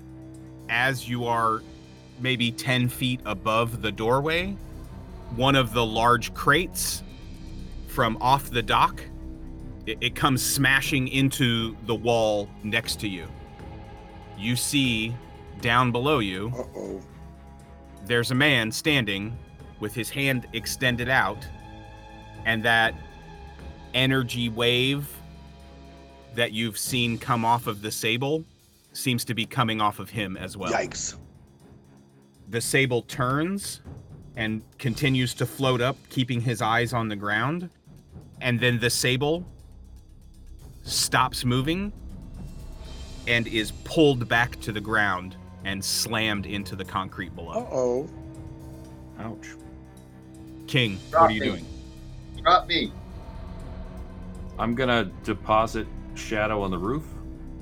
[0.69, 1.61] as you are
[2.19, 4.55] maybe 10 feet above the doorway
[5.35, 7.02] one of the large crates
[7.93, 9.03] from off the dock.
[9.85, 13.27] It, it comes smashing into the wall next to you.
[14.37, 15.15] You see
[15.61, 17.01] down below you, Uh oh.
[18.05, 19.37] there's a man standing
[19.79, 21.47] with his hand extended out,
[22.45, 22.95] and that
[23.93, 25.07] energy wave
[26.33, 28.43] that you've seen come off of the sable
[28.93, 30.71] seems to be coming off of him as well.
[30.71, 31.15] Yikes.
[32.49, 33.81] The sable turns
[34.35, 37.69] and continues to float up, keeping his eyes on the ground.
[38.43, 39.45] And then the sable
[40.83, 41.93] stops moving
[43.25, 47.53] and is pulled back to the ground and slammed into the concrete below.
[47.53, 48.09] Uh oh.
[49.19, 49.47] Ouch.
[50.67, 51.47] King, Drop what are you me.
[51.47, 51.65] doing?
[52.43, 52.91] Drop me.
[54.59, 57.05] I'm gonna deposit shadow on the roof,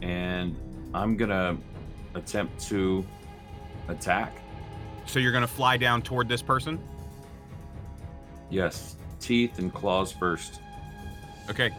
[0.01, 0.55] and
[0.95, 1.57] I'm gonna
[2.15, 3.05] attempt to
[3.87, 4.35] attack.
[5.05, 6.79] So you're gonna fly down toward this person?
[8.49, 10.59] Yes, teeth and claws first.
[11.51, 11.69] Okay.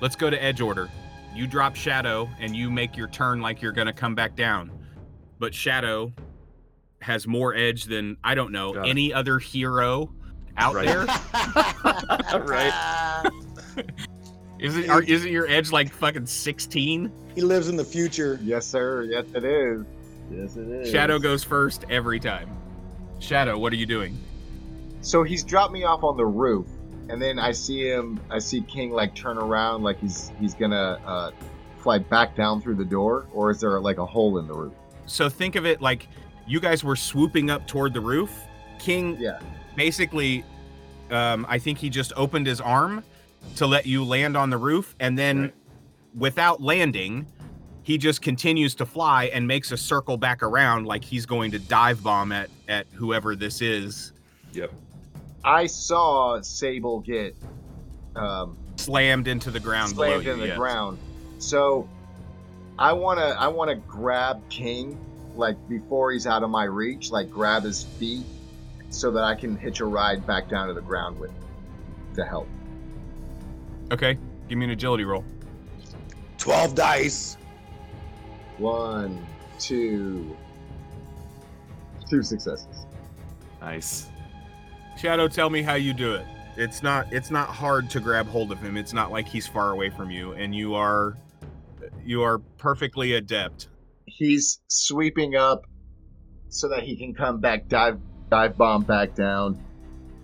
[0.00, 0.88] Let's go to edge order.
[1.34, 4.70] You drop Shadow and you make your turn like you're going to come back down.
[5.40, 6.12] But Shadow
[7.00, 8.90] has more edge than, I don't know, Got it.
[8.90, 10.14] any other hero
[10.56, 10.86] out Right.
[10.86, 11.06] there.
[12.40, 13.30] Right.
[14.58, 17.12] Isn't, are, isn't your edge like fucking 16?
[17.34, 18.38] He lives in the future.
[18.42, 19.02] Yes, sir.
[19.02, 19.84] Yes, it is.
[20.30, 20.90] Yes, it is.
[20.90, 22.56] Shadow goes first every time.
[23.18, 24.18] Shadow, what are you doing?
[25.02, 26.66] So he's dropped me off on the roof,
[27.08, 28.20] and then I see him.
[28.30, 31.30] I see King like turn around, like he's he's gonna uh,
[31.78, 34.72] fly back down through the door, or is there like a hole in the roof?
[35.06, 36.08] So think of it like
[36.46, 38.32] you guys were swooping up toward the roof.
[38.78, 39.40] King Yeah.
[39.74, 40.44] basically
[41.10, 43.02] um, i think he just opened his arm
[43.56, 45.54] to let you land on the roof and then Right.
[46.14, 47.26] without landing
[47.82, 51.58] he just continues to fly and makes a circle back around like he's going to
[51.58, 54.12] dive bomb at at whoever this is
[54.52, 54.72] Yep.
[55.46, 57.36] I saw Sable get
[58.16, 60.58] um, slammed into the ground below slammed you, the yes.
[60.58, 60.98] ground.
[61.38, 61.88] So
[62.78, 64.98] I wanna I wanna grab King
[65.36, 68.26] like before he's out of my reach, like grab his feet
[68.90, 71.44] so that I can hitch a ride back down to the ground with him
[72.14, 72.48] to help.
[73.92, 74.18] okay
[74.48, 75.24] give me an agility roll
[76.38, 77.36] 12 dice.
[78.58, 79.24] One,
[79.58, 80.36] two,
[82.08, 82.86] two successes.
[83.60, 84.08] Nice.
[84.96, 86.26] Shadow tell me how you do it
[86.56, 89.72] it's not it's not hard to grab hold of him it's not like he's far
[89.72, 91.18] away from you and you are
[92.02, 93.68] you are perfectly adept
[94.06, 95.66] He's sweeping up
[96.48, 99.62] so that he can come back, dive, dive bomb back down.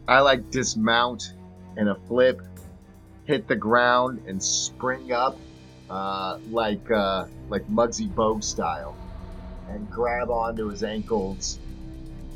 [0.07, 1.35] I like dismount
[1.77, 2.41] and a flip,
[3.25, 5.37] hit the ground and spring up,
[5.91, 8.97] uh, like uh, like Muggsy Bogues style,
[9.69, 11.59] and grab onto his ankles.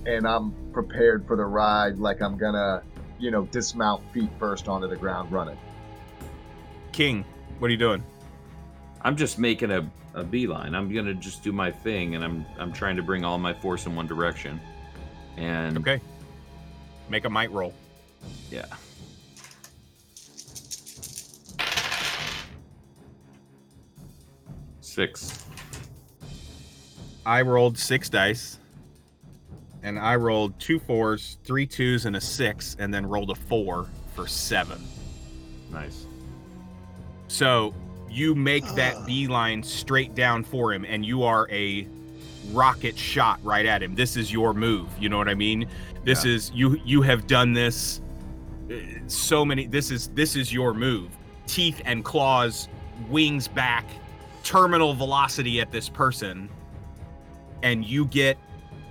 [0.07, 2.83] And I'm prepared for the ride, like I'm gonna,
[3.19, 5.59] you know, dismount feet first onto the ground, running.
[6.93, 7.25] king
[7.59, 8.03] what are you doing
[9.03, 10.75] I'm just making a, a beeline.
[10.75, 13.87] I'm gonna just do my thing, and I'm I'm trying to bring all my force
[13.87, 14.61] in one direction.
[15.37, 16.01] And okay
[17.09, 17.75] make a might roll
[18.51, 18.67] yeah.
[24.81, 25.45] Six.
[27.25, 28.56] I rolled six dice,
[29.87, 33.87] and I rolled two fours, three twos, and a six, and then rolled a four
[34.17, 34.85] for seven.
[35.71, 36.07] Nice.
[37.29, 37.73] So
[38.11, 39.05] you make that Ah.
[39.07, 41.87] beeline straight down for him, and you are a
[42.51, 43.95] rocket shot right at him.
[43.95, 44.89] This is your move.
[44.99, 45.69] You know what I mean?
[46.05, 46.33] This Yeah.
[46.33, 46.81] is you.
[46.85, 48.01] You have done this
[48.69, 48.75] uh,
[49.07, 49.69] so many.
[49.69, 51.11] This is this is your move.
[51.47, 52.69] Teeth and claws,
[53.09, 53.85] wings back,
[54.43, 56.49] terminal velocity at this person,
[57.63, 58.37] and you get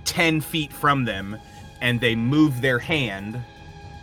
[0.06, 1.36] ten feet from them,
[1.82, 3.38] and they move their hand,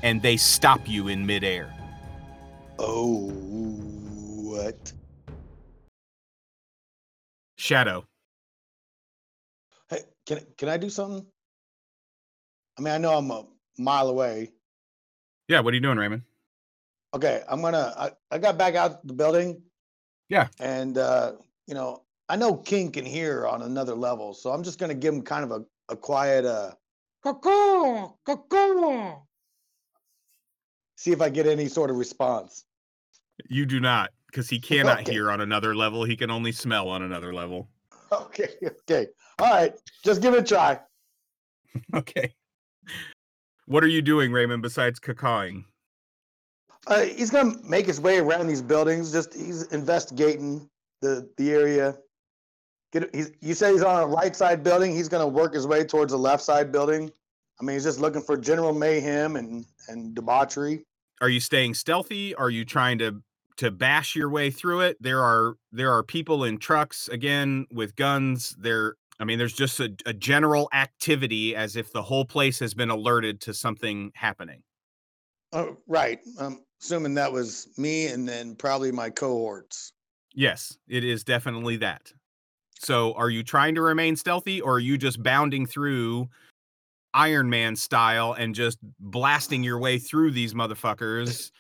[0.04, 1.74] and they stop you in midair.
[2.78, 4.94] Oh, what?
[7.58, 8.06] Shadow.
[9.90, 11.26] Hey, can can I do something?
[12.78, 13.46] I mean, I know I'm a
[13.78, 14.52] mile away.
[15.48, 16.24] Yeah, what are you doing, Raymond?
[17.14, 17.94] Okay, I'm gonna.
[17.98, 19.62] I, I got back out the building.
[20.30, 20.48] Yeah.
[20.60, 21.34] And uh,
[21.68, 25.14] you know, I know King can hear on another level, so I'm just gonna give
[25.14, 26.72] him kind of a, a quiet uh
[27.24, 29.22] caw caw
[30.96, 32.66] See if I get any sort of response.
[33.50, 35.12] You do not, because he cannot Okay.
[35.12, 36.06] hear on another level.
[36.06, 37.70] He can only smell on another level.
[38.12, 39.08] Okay, okay.
[39.40, 39.74] All right,
[40.06, 40.80] just give it a try.
[41.96, 42.36] Okay.
[43.66, 45.66] What are you doing, Raymond, besides cacawing?
[46.86, 49.12] Uh, he's gonna make his way around these buildings.
[49.12, 50.70] Just he's investigating
[51.02, 51.98] the the area.
[52.94, 54.96] Get he's, you say he's on a right side building.
[54.96, 57.12] He's gonna work his way towards the left side building.
[57.60, 60.86] I mean, he's just looking for general mayhem and and debauchery.
[61.20, 62.36] Are you staying stealthy?
[62.36, 63.24] Are you trying to
[63.58, 64.98] to bash your way through it?
[65.02, 68.56] There are there are people in trucks again with guns.
[68.60, 72.76] There I mean there's just a, a general activity as if the whole place has
[72.76, 74.62] been alerted to something happening.
[75.52, 76.20] Uh, right.
[76.40, 79.94] I'm assuming that was me and then probably my cohorts.
[80.36, 82.12] Yes, it is definitely that.
[82.84, 86.28] So, are you trying to remain stealthy or are you just bounding through
[87.14, 91.52] Iron Man style and just blasting your way through these motherfuckers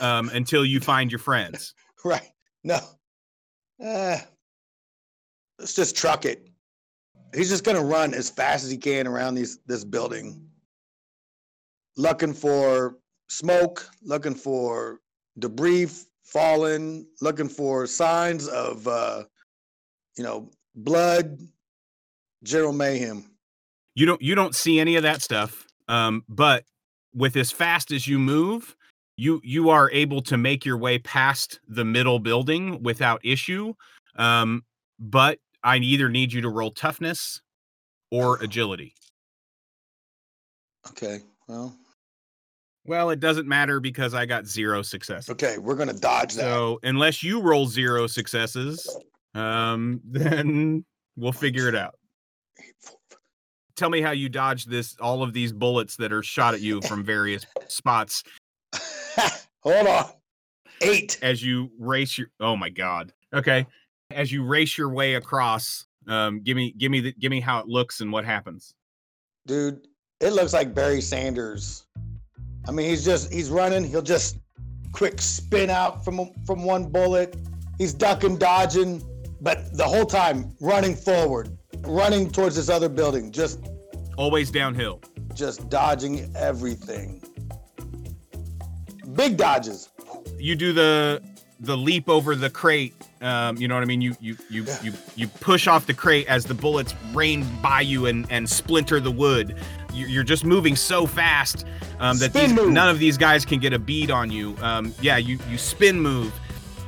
[0.00, 1.74] um, until you find your friends?
[2.04, 2.32] Right.
[2.64, 2.80] No.
[3.80, 4.18] Uh,
[5.60, 6.48] let's just truck it.
[7.32, 10.44] He's just gonna run as fast as he can around these this building,
[11.96, 12.96] looking for
[13.28, 14.98] smoke, looking for
[15.38, 15.90] debris
[16.24, 19.22] falling, looking for signs of uh,
[20.18, 21.38] you know blood,
[22.42, 23.24] general mayhem.
[23.94, 25.66] You don't you don't see any of that stuff.
[25.88, 26.64] Um, but
[27.14, 28.74] with as fast as you move,
[29.16, 33.74] you you are able to make your way past the middle building without issue.
[34.16, 34.64] Um,
[34.98, 37.40] but I either need you to roll toughness
[38.10, 38.94] or agility.
[40.88, 41.20] Okay.
[41.48, 41.76] Well,
[42.84, 45.28] Well, it doesn't matter because I got zero successes.
[45.30, 46.42] okay, we're gonna dodge that.
[46.42, 48.88] So unless you roll zero successes,
[49.34, 50.84] um, then
[51.16, 51.94] we'll figure it out.
[53.74, 56.80] Tell me how you dodged this all of these bullets that are shot at you
[56.82, 58.22] from various spots
[59.60, 60.06] Hold on.
[60.82, 61.18] Eight.
[61.22, 63.12] as you race your oh my god.
[63.32, 63.66] Okay.
[64.10, 67.60] As you race your way across, um, give me give me the give me how
[67.60, 68.74] it looks and what happens.
[69.46, 69.86] Dude,
[70.20, 71.86] it looks like Barry Sanders.
[72.66, 73.84] I mean, he's just he's running.
[73.84, 74.38] He'll just
[74.92, 77.36] quick spin out from from one bullet.
[77.78, 79.02] He's ducking, dodging,
[79.42, 83.60] but the whole time running forward, running towards this other building, just
[84.16, 85.00] Always downhill.
[85.34, 87.22] just dodging everything.
[89.14, 89.88] Big dodges.
[90.38, 91.22] you do the
[91.60, 92.94] the leap over the crate.
[93.20, 94.00] Um, you know what I mean?
[94.00, 94.82] You you you Yeah.
[94.82, 98.98] you you push off the crate as the bullets rain by you and and splinter
[99.00, 99.56] the wood.
[99.92, 101.66] You- You're just moving so fast
[102.00, 104.56] um, that these, none of these guys can get a bead on you.
[104.62, 106.32] Um, yeah, you you spin move.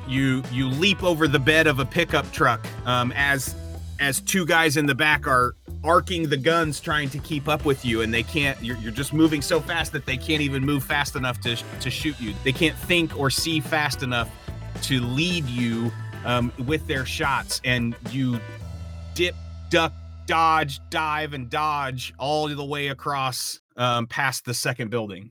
[0.08, 3.54] You you leap over the bed of a pickup truck um, as
[4.00, 7.84] as two guys in the back are arcing the guns trying to keep up with
[7.84, 10.82] you and they can't you're, you're just moving so fast that they can't even move
[10.82, 14.30] fast enough to, to shoot you they can't think or see fast enough
[14.82, 15.92] to lead you
[16.24, 18.40] um, with their shots and you
[19.14, 19.34] dip
[19.70, 19.92] duck
[20.26, 25.30] dodge dive and dodge all the way across um, past the second building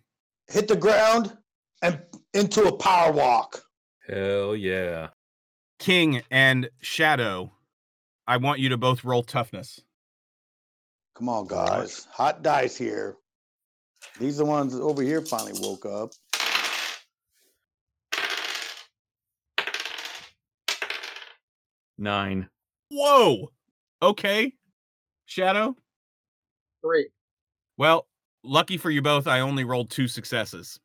[0.49, 1.36] Hit the ground
[1.82, 1.99] and
[2.34, 3.62] into a power walk.
[4.08, 5.10] Hell yeah.
[5.80, 7.51] king and shadow
[8.28, 9.82] i want you to both roll toughness
[11.16, 12.08] Come on, guys.
[12.12, 13.18] Hot dice here.
[14.20, 16.12] These are the ones over here finally woke up.
[21.99, 22.49] Nine.
[22.89, 23.51] whoa
[24.01, 24.51] okay
[25.26, 25.76] shadow
[26.84, 27.10] Three.
[27.78, 28.08] Well,
[28.43, 30.80] lucky for you both, I only rolled two successes.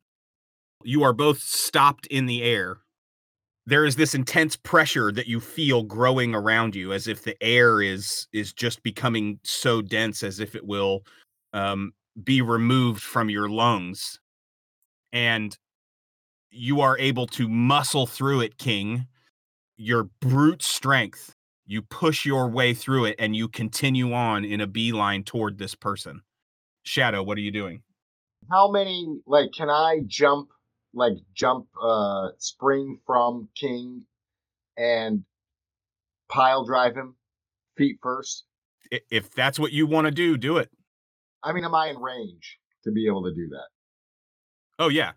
[0.84, 2.78] You are both stopped in the air.
[3.68, 7.82] There is this intense pressure that you feel growing around you, as if the air
[7.82, 11.04] is is just becoming so dense, as if it will
[11.52, 11.92] um,
[12.24, 14.20] be removed from your lungs,
[15.12, 15.54] and
[16.50, 19.06] you are able to muscle through it, King.
[19.76, 21.34] Your brute strength.
[21.66, 25.74] You push your way through it, and you continue on in a beeline toward this
[25.74, 26.22] person.
[26.84, 27.82] Shadow, what are you doing?
[28.50, 30.48] How many like can I jump
[30.98, 34.04] like jump uh spring from King
[34.76, 35.24] and
[36.28, 37.16] pile drive him
[37.76, 38.44] feet first?
[39.10, 40.70] If that's what you want to do, do it.
[41.42, 43.68] I mean, am I in range to be able to do that?
[44.78, 45.12] Oh yeah,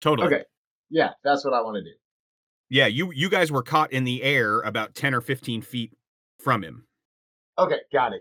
[0.00, 0.28] totally.
[0.28, 0.44] Okay.
[0.90, 1.96] Yeah, that's what I want to do.
[2.70, 5.92] Yeah, you you guys were caught in the air about ten or fifteen feet
[6.40, 6.86] from him.
[7.58, 8.20] Okay, got it.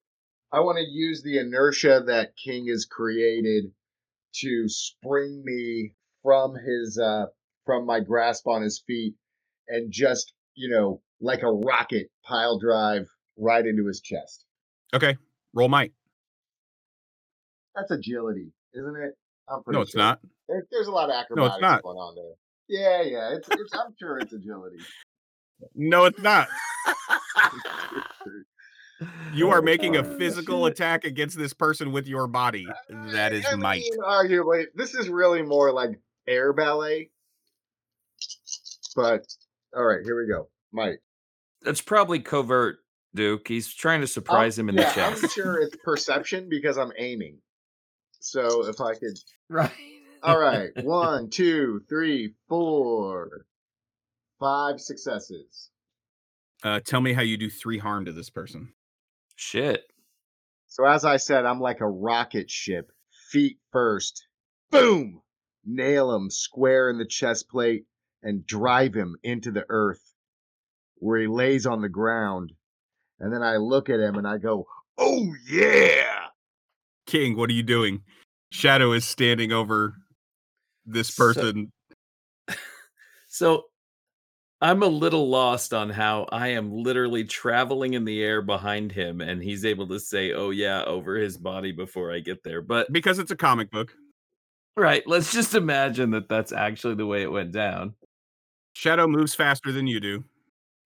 [0.51, 3.72] I want to use the inertia that King has created
[4.36, 7.28] to spring me from his uh
[7.65, 9.15] from my grasp on his feet
[9.69, 13.07] and just, you know, like a rocket pile drive
[13.38, 14.45] right into his chest.
[14.93, 15.17] Okay,
[15.53, 15.93] roll might.
[17.76, 19.13] That's agility, isn't it?
[19.49, 19.99] I'm pretty No, it's sure.
[19.99, 20.19] not.
[20.49, 21.84] There, there's a lot of No, acrobatics it's not.
[21.84, 22.34] going on there.
[22.69, 24.88] Yeah, yeah, it's, it's I'm sure it's agility.
[25.76, 26.49] No, it's not.
[29.34, 32.78] You are making a Oh, physical attack against this person with your body.
[32.89, 33.80] That is I might.
[33.80, 37.09] mean, arguably, this is really more like air ballet.
[38.95, 39.26] But
[39.76, 40.49] all right, here we go.
[40.71, 41.01] Mike.
[41.61, 42.78] That's probably covert,
[43.15, 43.47] Duke.
[43.47, 45.24] He's trying to surprise him in yeah, the chest.
[45.24, 47.38] I'm sure it's perception because I'm aiming.
[48.19, 49.17] So if I could.
[49.49, 49.71] Right.
[50.24, 50.69] All right.
[50.84, 53.45] One, two, three, four,
[54.39, 55.69] five successes.
[56.63, 58.74] Uh, tell me how you do three harm to this person.
[59.36, 59.84] Shit.
[60.67, 62.91] So as I said, I'm like a rocket ship.
[63.32, 64.26] Feet first.
[64.71, 65.21] Boom!
[65.66, 67.86] Nail him square in the chest plate
[68.22, 70.01] and drive him into the earth
[70.95, 72.53] where he lays on the ground.
[73.20, 76.28] And then I look at him and I go, Oh yeah!
[77.07, 78.01] King, what are you doing?
[78.51, 79.95] Shadow is standing over
[80.86, 81.72] this So- person.
[83.28, 83.64] So
[84.61, 89.22] I'm a little lost on how I am literally traveling in the air behind him
[89.22, 92.61] and he's able to say, oh, yeah, over his body before I get there.
[92.61, 93.91] But, because it's a comic book.
[94.78, 97.93] Right, let's just imagine that that's actually the way it went down.
[98.74, 100.24] Shadow moves faster than you do.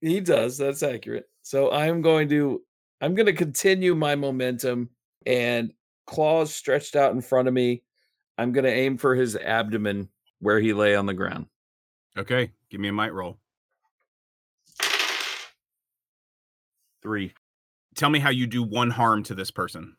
[0.00, 0.58] He does.
[0.58, 1.28] That's accurate.
[1.42, 2.62] So I'm going to
[3.00, 4.90] I'm going to continue my momentum
[5.24, 5.72] and
[6.06, 7.82] claws stretched out in front of me.
[8.36, 10.08] I'm going to aim for his abdomen
[10.40, 11.46] where he lay on the ground.
[12.16, 13.38] Okay, give me a might roll.
[17.02, 17.32] 3.
[17.94, 19.96] Tell me how you do one harm to this person.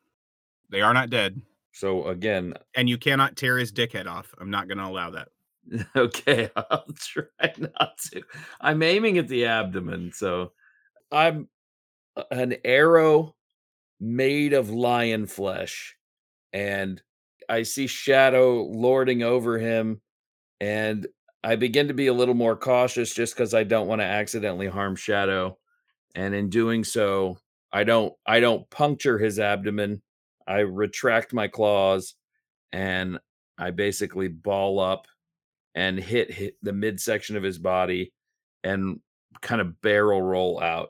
[0.70, 1.42] They are not dead,
[1.72, 4.34] So again, uh and you cannot tear his dickhead off.
[4.40, 5.30] I'm not going to allow that.
[5.96, 8.24] okay, I'll try not to.
[8.62, 10.52] I'm aiming at the abdomen, so
[11.12, 11.48] I'm
[12.16, 13.36] uh, an arrow
[14.00, 15.96] made of lion flesh,
[16.54, 17.02] and
[17.48, 20.02] I see shadow lording over him,
[20.60, 21.08] and
[21.44, 24.68] I begin to be a little more cautious just because I don't want to accidentally
[24.68, 25.58] harm Shadow,
[26.16, 27.38] and in doing so,
[27.72, 30.02] I don't I don't puncture his abdomen.
[30.50, 32.16] I retract my claws,
[32.74, 33.20] and
[33.58, 35.06] I basically ball up
[35.76, 38.12] and hit, hit the midsection of his body
[38.64, 39.00] and
[39.42, 40.90] kind of barrel roll out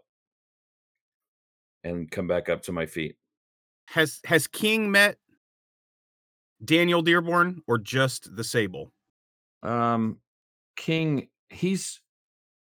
[1.84, 3.16] and come back up to my feet.
[3.88, 5.18] Has has King met
[6.64, 8.92] Daniel Dearborn or just the Sable?
[9.64, 10.18] Um
[10.76, 12.02] King he's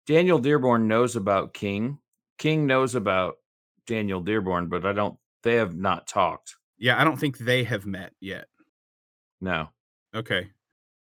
[0.06, 1.98] Daniel Dearborn knows about King.
[2.38, 3.36] King knows about
[3.86, 6.56] Daniel Dearborn, but I don't they have not talked.
[6.78, 8.46] Yeah, I don't think they have met yet.
[9.40, 9.68] No.
[10.14, 10.50] Okay.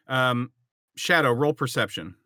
[0.08, 0.50] Um,
[0.96, 2.16] Shadow, roll perception.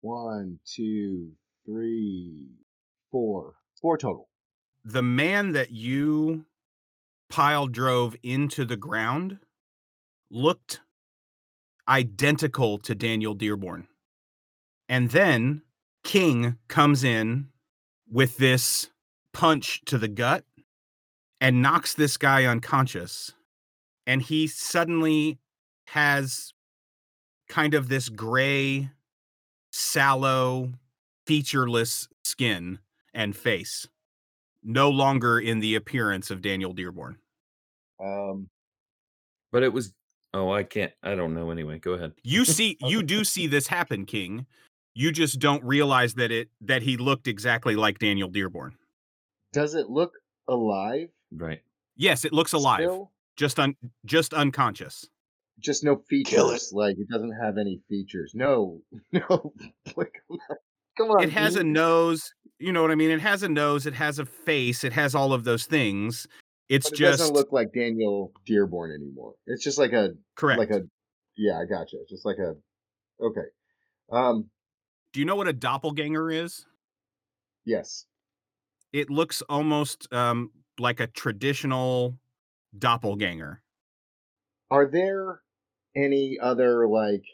[0.00, 1.32] One, two,
[1.64, 2.48] three,
[3.10, 3.54] four.
[3.80, 4.28] Four total.
[4.84, 6.44] The man that you
[7.28, 9.38] pile drove into the ground
[10.30, 10.80] looked
[11.88, 13.88] identical to Daniel Dearborn.
[14.88, 15.62] And then
[16.04, 17.48] King comes in
[18.08, 18.90] with this
[19.36, 20.44] punch to the gut
[21.42, 23.34] and knocks this guy unconscious.
[24.06, 25.38] And he suddenly
[25.88, 26.54] has
[27.46, 28.88] kind of this gray,
[29.72, 30.72] sallow,
[31.26, 32.78] featureless skin
[33.12, 33.86] and face,
[34.64, 37.18] no longer in the appearance of Daniel Dearborn.
[38.02, 38.48] Um,
[39.52, 39.92] But it was
[40.32, 41.78] oh, I can't I don't know anyway.
[41.78, 42.12] Go ahead.
[42.22, 44.46] You see, you do see this happen, King.
[44.94, 48.76] You just don't realize that it that he looked exactly like Daniel Dearborn.
[49.56, 50.12] Does it look
[50.48, 51.08] alive?
[51.32, 51.60] Right.
[51.96, 53.10] Yes, it looks alive, Still?
[53.36, 53.74] just un
[54.04, 55.08] just unconscious.
[55.58, 56.08] Just no Kill it.
[56.08, 56.70] features.
[56.74, 58.32] Like it doesn't have any features.
[58.34, 59.52] No, no.
[59.96, 60.12] Like,
[60.98, 61.22] come on.
[61.24, 63.10] It has a nose, you know what I mean?
[63.10, 66.26] It has a nose, it has a face, it has all of those things.
[66.68, 69.32] It's But it just doesn't look like Daniel Dearborn anymore.
[69.46, 70.58] It's just like a correct.
[70.58, 70.82] like a
[71.38, 71.96] yeah, I gotcha.
[72.10, 72.54] Just like a
[73.24, 73.48] okay.
[74.12, 74.50] Um
[75.14, 76.66] do you know what a doppelganger is?
[77.64, 78.04] yes.
[78.92, 82.18] It looks almost um like a traditional
[82.78, 83.62] doppelganger.
[84.70, 85.40] Are there
[85.94, 87.24] any other like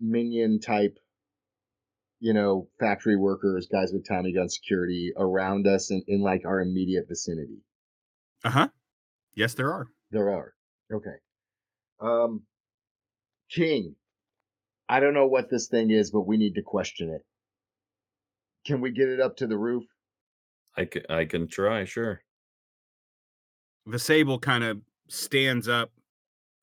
[0.00, 0.98] minion type
[2.20, 6.62] you know, factory workers, guys with Tommy gun security around us in, in like our
[6.62, 7.58] immediate vicinity?
[8.42, 8.68] Uh-huh.
[9.34, 9.88] Yes, there are.
[10.10, 10.54] There are.
[10.92, 11.16] Okay.
[12.00, 12.42] Um
[13.50, 13.96] King.
[14.88, 17.22] I don't know what this thing is, but we need to question it.
[18.66, 19.84] Can we get it up to the roof?
[20.76, 22.22] I can I can try, sure.
[23.86, 25.92] the sable kind of stands up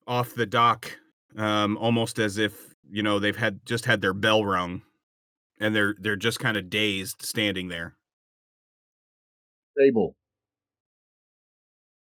[0.06, 0.98] off the dock
[1.36, 4.82] um almost as if you know they've had just had their bell rung
[5.60, 7.94] and they're they're just kind of dazed standing there
[9.78, 10.16] Sable.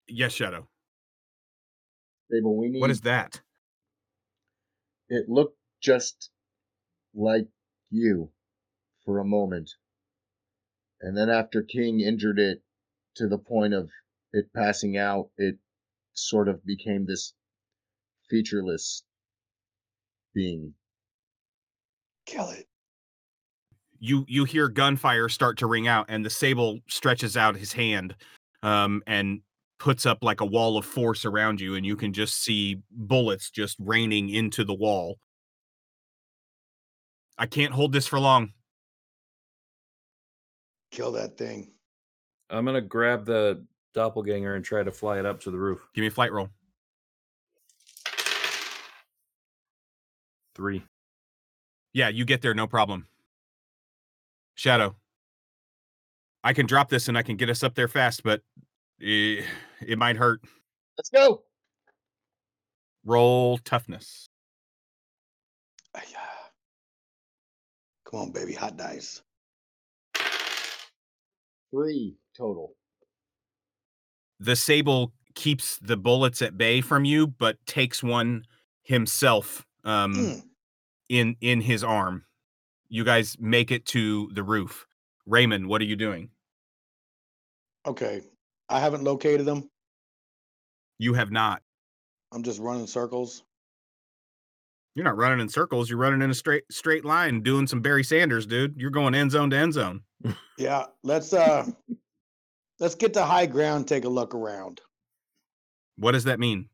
[0.06, 0.68] yes shadow
[2.30, 3.40] Sable, we need what is that
[5.08, 6.30] it looked just
[7.14, 7.46] like
[7.90, 8.30] you
[9.04, 9.70] for a moment.
[11.00, 12.62] And then after King injured it
[13.16, 13.90] to the point of
[14.32, 15.56] it passing out, it
[16.14, 17.34] sort of became this
[18.30, 19.02] featureless
[20.34, 20.74] being.
[22.26, 22.66] Kill it.
[23.98, 28.14] you you hear gunfire start to ring out and the sable stretches out his hand
[28.62, 29.40] um and
[29.78, 33.50] puts up like a wall of force around you, and you can just see bullets
[33.50, 35.18] just raining into the wall.
[37.38, 38.52] I can't hold this for long.
[40.90, 41.72] Kill that thing.
[42.50, 43.64] I'm gonna grab the
[43.94, 45.86] doppelganger and try to fly it up to the roof.
[45.94, 46.48] Give me a flight roll.
[50.54, 50.84] Three.
[51.92, 53.06] Yeah, you get there, no problem.
[54.54, 54.96] Shadow.
[56.44, 58.42] I can drop this and I can get us up there fast, but
[59.02, 59.42] eh,
[59.80, 60.40] it might hurt.
[60.96, 61.42] Let's go.
[63.04, 64.28] Roll toughness.
[68.06, 68.52] Come on, baby.
[68.54, 69.20] Hot dice.
[71.70, 72.74] Three total.
[74.40, 78.44] The sable keeps the bullets at bay from you, but takes one
[78.82, 80.42] himself um, Mm.
[81.08, 82.24] in in his arm.
[82.88, 84.86] You guys make it to the roof.
[85.26, 86.30] Raymond, what are you doing?
[87.86, 88.22] Okay.
[88.68, 89.70] I haven't located them.
[90.98, 91.62] You have not.
[92.32, 93.42] I'm just running circles.
[94.96, 95.90] You're not running in circles.
[95.90, 98.76] You're running in a straight straight line, doing some Barry Sanders, dude.
[98.78, 100.00] You're going end zone to end zone.
[100.56, 100.86] Yeah.
[101.02, 101.66] Let's uh
[102.80, 104.80] let's get to high ground, take a look around.
[105.98, 106.70] What does that mean?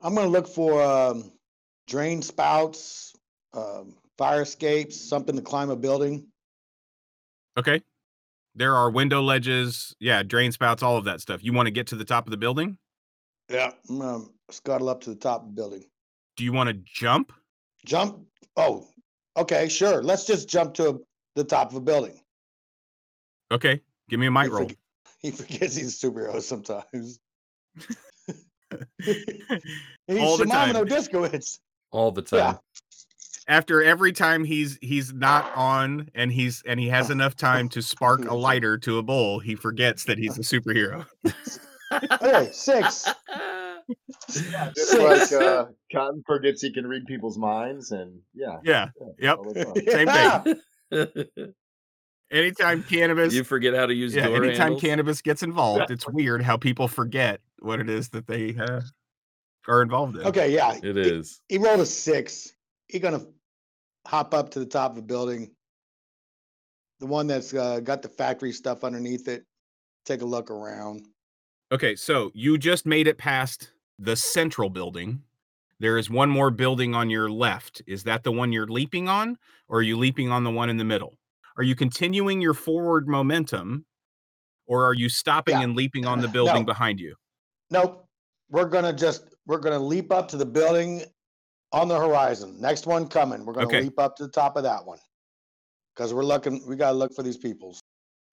[0.00, 1.32] I'm gonna look for um
[1.88, 3.12] drain spouts,
[3.52, 6.28] um, fire escapes, something to climb a building.
[7.56, 7.82] Okay.
[8.54, 11.42] There are window ledges, yeah, drain spouts, all of that stuff.
[11.42, 12.78] You want to get to the top of the building?
[13.50, 13.72] Yeah.
[13.88, 15.84] I'm gonna scuttle up to the top of the building.
[16.38, 17.32] Do you want to jump?
[17.84, 18.20] Jump.
[18.56, 18.86] Oh,
[19.36, 20.02] okay, sure.
[20.04, 21.04] Let's just jump to
[21.34, 22.20] the top of a building.
[23.50, 23.80] Okay.
[24.08, 24.66] Give me a mic He roll.
[24.66, 24.76] forg-
[25.20, 27.18] He forgets he's a superhero sometimes.
[29.04, 30.86] He's All the Shimano time.
[30.86, 31.58] Diskowitz.
[31.90, 32.52] All the Yeah.
[32.52, 32.58] time.
[33.48, 37.80] After every time he's he's not on and he's and he has enough time to
[37.82, 41.06] spark a lighter to a bowl, he forgets that he's a superhero.
[42.22, 43.08] okay, six.
[43.88, 48.58] Yeah, just like uh, Cotton forgets he can read people's minds, and yeah.
[48.62, 48.88] Yeah.
[49.18, 49.38] yeah Yep.
[49.38, 49.74] all.
[49.88, 50.54] Same
[50.90, 51.54] thing.
[52.30, 54.82] Anytime cannabis you forget how to use yeah, door anytime handles?
[54.82, 58.82] cannabis gets involved, it's weird how people forget what it is that they uh,
[59.66, 60.26] are involved in.
[60.26, 60.74] Okay, yeah.
[60.82, 61.40] It he- is.
[61.48, 62.52] He rolled a six.
[62.88, 63.24] He gonna
[64.06, 65.52] hop up to the top of a building.
[67.00, 69.44] The one that's uh, got the factory stuff underneath it.
[70.04, 71.06] Take a look around.
[71.72, 75.22] Okay, so you just made it past the central building.
[75.80, 77.82] There is one more building on your left.
[77.86, 79.38] Is that the one you're leaping on,
[79.68, 81.18] or are you leaping on the one in the middle?
[81.56, 83.86] Are you continuing your forward momentum,
[84.66, 85.62] or are you stopping Yeah.
[85.62, 86.64] and leaping on the building No.
[86.66, 87.14] behind you?
[87.70, 88.06] Nope.
[88.50, 91.02] We're gonna just we're gonna leap up to the building
[91.72, 92.60] on the horizon.
[92.60, 93.44] Next one coming.
[93.44, 93.82] We're gonna Okay.
[93.82, 94.98] leap up to the top of that one.
[95.94, 97.80] Because we're looking we gotta look for these peoples.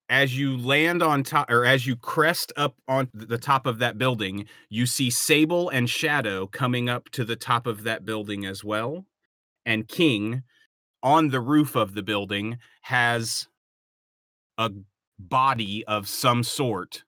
[0.07, 3.97] As you land on top, or as you crest up on the top of that
[3.97, 8.63] building, you see Sable and Shadow coming up to the top of that building as
[8.63, 9.05] well.
[9.65, 10.43] And King
[11.01, 13.47] on the roof of the building has
[14.57, 14.71] a
[15.17, 17.03] body of some sort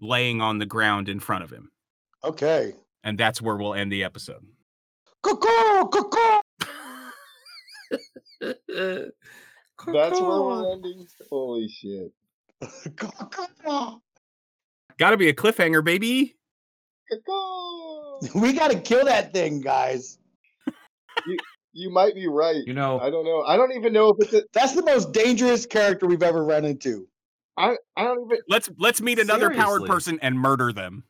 [0.00, 1.70] laying on the ground in front of him.
[2.24, 2.74] Okay.
[3.04, 4.44] And that's where we'll end the episode.
[5.22, 5.88] Cuckoo!
[5.90, 6.40] Cuckoo!
[9.86, 11.06] That's where we're ending.
[11.28, 12.12] Holy shit.
[12.96, 13.98] Cuckoo!
[14.98, 16.36] Gotta be a cliffhanger, baby.
[18.34, 20.18] We gotta kill that thing, guys.
[21.72, 22.62] You might be right.
[22.66, 23.42] You know, I don't know.
[23.42, 24.32] I don't even know if it's.
[24.34, 27.08] A, That's the most dangerous character we've ever run into.
[27.56, 28.38] I I don't even.
[28.48, 31.04] Let's let's meet another powered person and murder them.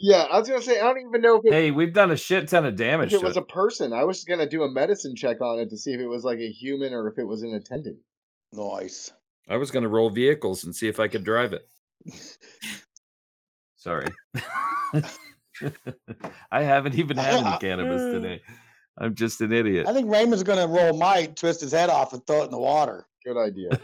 [0.00, 2.16] Yeah, I was gonna say I don't even know if it, hey, we've done a
[2.16, 3.42] shit ton of damage if it to was it.
[3.42, 3.92] a person.
[3.92, 6.38] I was gonna do a medicine check on it to see if it was like
[6.38, 7.98] a human or if it was an attendant.
[8.52, 9.12] Nice.
[9.48, 11.68] I was going to roll vehicles and see if I could drive it.
[13.76, 14.08] Sorry.
[16.50, 18.42] I haven't even had any cannabis uh, today.
[18.98, 19.86] I'm just an idiot.
[19.86, 22.58] I think Raymond's gonna roll might, twist his head off, and throw it in the
[22.58, 23.06] water.
[23.24, 23.70] Good idea.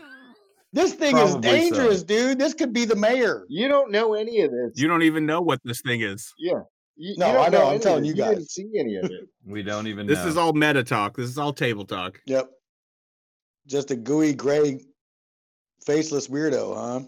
[0.73, 1.41] This thing Probably is so.
[1.41, 2.36] dangerous, dude.
[2.41, 3.45] This could be the mayor.
[3.49, 4.73] You don't know any of this.
[4.74, 6.35] You don't even know what this thing is.
[6.36, 6.62] yeah.
[6.97, 8.09] You, No, you I know, I'm any of telling it.
[8.09, 9.28] you didn't see any of it.
[9.47, 10.12] We don't even know.
[10.12, 10.31] This know.
[10.31, 11.16] is all meta talk.
[11.16, 12.20] This is all table talk.
[12.27, 12.51] Yep.
[13.69, 14.81] Just a gooey, gray,
[15.85, 17.01] faceless weirdo, huh?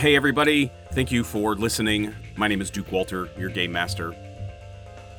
[0.00, 0.72] Hey, everybody.
[0.94, 2.14] Thank you for listening.
[2.34, 4.16] My name is Duke Walter, your game master.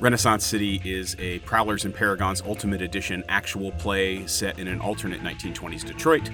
[0.00, 5.22] Renaissance City is a Prowlers and Paragons Ultimate Edition actual play set in an alternate
[5.22, 6.28] 1920s Detroit.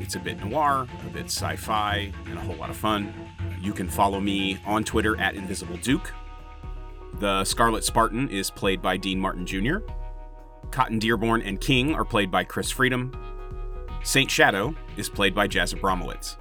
[0.00, 3.14] It's a bit noir, a bit sci fi, and a whole lot of fun.
[3.60, 6.12] You can follow me on Twitter at Invisible Duke.
[7.20, 9.76] The Scarlet Spartan is played by Dean Martin Jr.
[10.72, 13.12] Cotton Dearborn and King are played by Chris Freedom.
[14.02, 16.34] Saint Shadow is played by Jazz Abramowitz.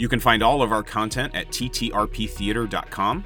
[0.00, 3.24] You can find all of our content at ttrptheater.com.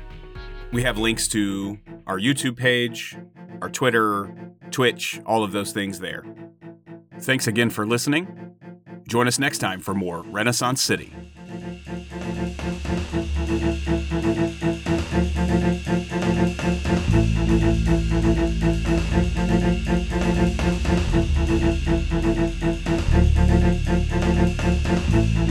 [0.72, 1.78] We have links to
[2.09, 3.16] our YouTube page,
[3.62, 4.34] our Twitter,
[4.72, 6.24] Twitch, all of those things there.
[7.20, 8.56] Thanks again for listening.
[9.06, 11.14] Join us next time for more Renaissance City.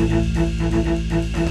[0.03, 1.42] Música